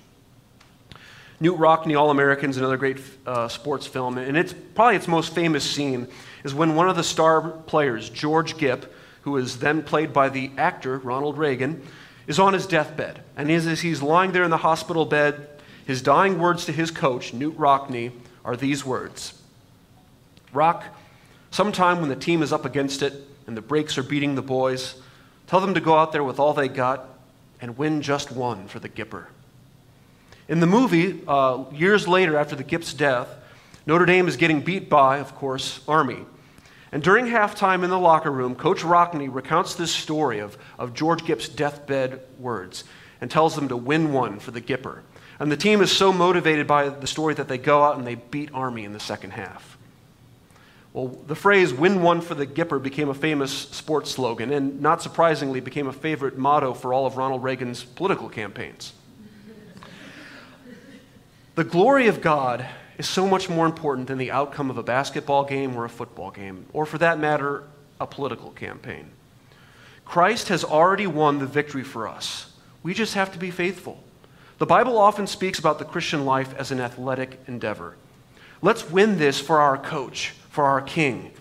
Knute 1.40 1.58
Rockne, 1.58 1.98
All 1.98 2.10
Americans, 2.10 2.58
another 2.58 2.76
great 2.76 2.98
uh, 3.26 3.48
sports 3.48 3.86
film, 3.86 4.18
and 4.18 4.36
it's 4.36 4.52
probably 4.74 4.96
its 4.96 5.08
most 5.08 5.34
famous 5.34 5.64
scene 5.64 6.08
is 6.44 6.52
when 6.52 6.74
one 6.74 6.90
of 6.90 6.96
the 6.96 7.02
star 7.02 7.40
players, 7.40 8.10
George 8.10 8.58
Gipp, 8.58 8.92
who 9.22 9.38
is 9.38 9.60
then 9.60 9.82
played 9.82 10.12
by 10.12 10.28
the 10.28 10.50
actor 10.58 10.98
Ronald 10.98 11.38
Reagan, 11.38 11.80
is 12.26 12.38
on 12.38 12.52
his 12.52 12.66
deathbed. 12.66 13.22
And 13.34 13.50
as 13.50 13.80
he's 13.80 14.02
lying 14.02 14.32
there 14.32 14.44
in 14.44 14.50
the 14.50 14.58
hospital 14.58 15.06
bed, 15.06 15.48
his 15.86 16.02
dying 16.02 16.38
words 16.38 16.66
to 16.66 16.72
his 16.72 16.90
coach, 16.90 17.32
Knute 17.32 17.56
Rockne, 17.56 18.12
are 18.44 18.56
these 18.58 18.84
words 18.84 19.40
Rock, 20.52 20.84
sometime 21.50 22.00
when 22.00 22.10
the 22.10 22.14
team 22.14 22.42
is 22.42 22.52
up 22.52 22.66
against 22.66 23.00
it 23.00 23.14
and 23.46 23.56
the 23.56 23.62
breaks 23.62 23.96
are 23.96 24.02
beating 24.02 24.34
the 24.34 24.42
boys, 24.42 24.96
tell 25.46 25.60
them 25.60 25.74
to 25.74 25.80
go 25.80 25.96
out 25.96 26.12
there 26.12 26.24
with 26.24 26.38
all 26.38 26.54
they 26.54 26.68
got 26.68 27.08
and 27.60 27.78
win 27.78 28.02
just 28.02 28.32
one 28.32 28.68
for 28.68 28.78
the 28.78 28.88
Gipper. 28.88 29.26
In 30.48 30.60
the 30.60 30.66
movie, 30.66 31.22
uh, 31.26 31.64
years 31.72 32.08
later 32.08 32.36
after 32.36 32.56
the 32.56 32.64
Gipp's 32.64 32.92
death, 32.92 33.28
Notre 33.86 34.06
Dame 34.06 34.28
is 34.28 34.36
getting 34.36 34.60
beat 34.60 34.88
by, 34.88 35.18
of 35.18 35.34
course, 35.34 35.80
Army. 35.88 36.24
And 36.92 37.02
during 37.02 37.26
halftime 37.26 37.84
in 37.84 37.90
the 37.90 37.98
locker 37.98 38.30
room, 38.30 38.54
Coach 38.54 38.82
Rockne 38.82 39.32
recounts 39.32 39.74
this 39.74 39.90
story 39.90 40.40
of, 40.40 40.58
of 40.78 40.92
George 40.92 41.24
Gipp's 41.24 41.48
deathbed 41.48 42.20
words 42.38 42.84
and 43.20 43.30
tells 43.30 43.54
them 43.54 43.68
to 43.68 43.76
win 43.76 44.12
one 44.12 44.38
for 44.38 44.50
the 44.50 44.60
Gipper. 44.60 45.00
And 45.40 45.50
the 45.50 45.56
team 45.56 45.80
is 45.80 45.90
so 45.90 46.12
motivated 46.12 46.66
by 46.66 46.88
the 46.88 47.06
story 47.06 47.34
that 47.34 47.48
they 47.48 47.58
go 47.58 47.82
out 47.82 47.96
and 47.96 48.06
they 48.06 48.16
beat 48.16 48.50
Army 48.52 48.84
in 48.84 48.92
the 48.92 49.00
second 49.00 49.30
half. 49.30 49.78
Well, 50.92 51.08
the 51.26 51.34
phrase 51.34 51.72
win 51.72 52.02
one 52.02 52.20
for 52.20 52.34
the 52.34 52.46
Gipper 52.46 52.82
became 52.82 53.08
a 53.08 53.14
famous 53.14 53.50
sports 53.50 54.10
slogan 54.10 54.52
and, 54.52 54.80
not 54.82 55.00
surprisingly, 55.00 55.60
became 55.60 55.86
a 55.86 55.92
favorite 55.92 56.36
motto 56.36 56.74
for 56.74 56.92
all 56.92 57.06
of 57.06 57.16
Ronald 57.16 57.42
Reagan's 57.42 57.82
political 57.82 58.28
campaigns. 58.28 58.92
The 61.54 61.64
glory 61.64 62.08
of 62.08 62.20
God 62.20 62.66
is 62.98 63.08
so 63.08 63.26
much 63.26 63.48
more 63.48 63.66
important 63.66 64.08
than 64.08 64.18
the 64.18 64.30
outcome 64.30 64.70
of 64.70 64.78
a 64.78 64.82
basketball 64.82 65.44
game 65.44 65.76
or 65.76 65.84
a 65.84 65.90
football 65.90 66.30
game, 66.30 66.66
or 66.72 66.84
for 66.84 66.98
that 66.98 67.18
matter, 67.18 67.64
a 68.00 68.06
political 68.06 68.50
campaign. 68.50 69.10
Christ 70.04 70.48
has 70.48 70.64
already 70.64 71.06
won 71.06 71.38
the 71.38 71.46
victory 71.46 71.84
for 71.84 72.06
us. 72.06 72.52
We 72.82 72.92
just 72.92 73.14
have 73.14 73.32
to 73.32 73.38
be 73.38 73.50
faithful. 73.50 74.02
The 74.58 74.66
Bible 74.66 74.98
often 74.98 75.26
speaks 75.26 75.58
about 75.58 75.78
the 75.78 75.84
Christian 75.84 76.24
life 76.24 76.54
as 76.58 76.70
an 76.70 76.80
athletic 76.80 77.40
endeavor. 77.46 77.96
Let's 78.60 78.88
win 78.90 79.18
this 79.18 79.40
for 79.40 79.60
our 79.60 79.78
coach, 79.78 80.34
for 80.52 80.66
our 80.66 80.82
king. 80.82 81.32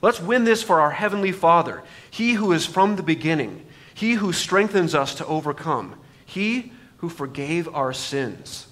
Let's 0.00 0.20
win 0.20 0.44
this 0.44 0.62
for 0.62 0.80
our 0.80 0.92
heavenly 0.92 1.32
Father, 1.32 1.82
he 2.08 2.34
who 2.34 2.52
is 2.52 2.64
from 2.64 2.96
the 2.96 3.02
beginning, 3.02 3.66
he 3.92 4.14
who 4.14 4.32
strengthens 4.32 4.94
us 4.94 5.14
to 5.16 5.26
overcome, 5.26 5.96
he 6.24 6.72
who 6.98 7.08
forgave 7.08 7.68
our 7.74 7.92
sins. 7.92 8.68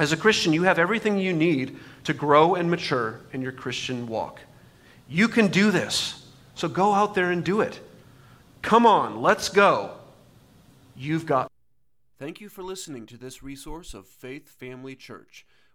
As 0.00 0.12
a 0.12 0.16
Christian, 0.16 0.52
you 0.52 0.64
have 0.64 0.80
everything 0.80 1.18
you 1.18 1.32
need 1.32 1.78
to 2.02 2.12
grow 2.12 2.56
and 2.56 2.68
mature 2.68 3.20
in 3.32 3.40
your 3.40 3.52
Christian 3.52 4.08
walk. 4.08 4.40
You 5.08 5.28
can 5.28 5.46
do 5.46 5.70
this, 5.70 6.26
so 6.56 6.68
go 6.68 6.92
out 6.92 7.14
there 7.14 7.30
and 7.30 7.44
do 7.44 7.60
it. 7.60 7.78
Come 8.62 8.84
on, 8.84 9.22
let's 9.22 9.48
go. 9.48 9.92
You've 10.96 11.24
got. 11.24 11.50
Thank 12.18 12.40
you 12.40 12.48
for 12.48 12.62
listening 12.62 13.06
to 13.06 13.16
this 13.16 13.44
resource 13.44 13.94
of 13.94 14.06
Faith 14.06 14.48
Family 14.48 14.96
Church. 14.96 15.46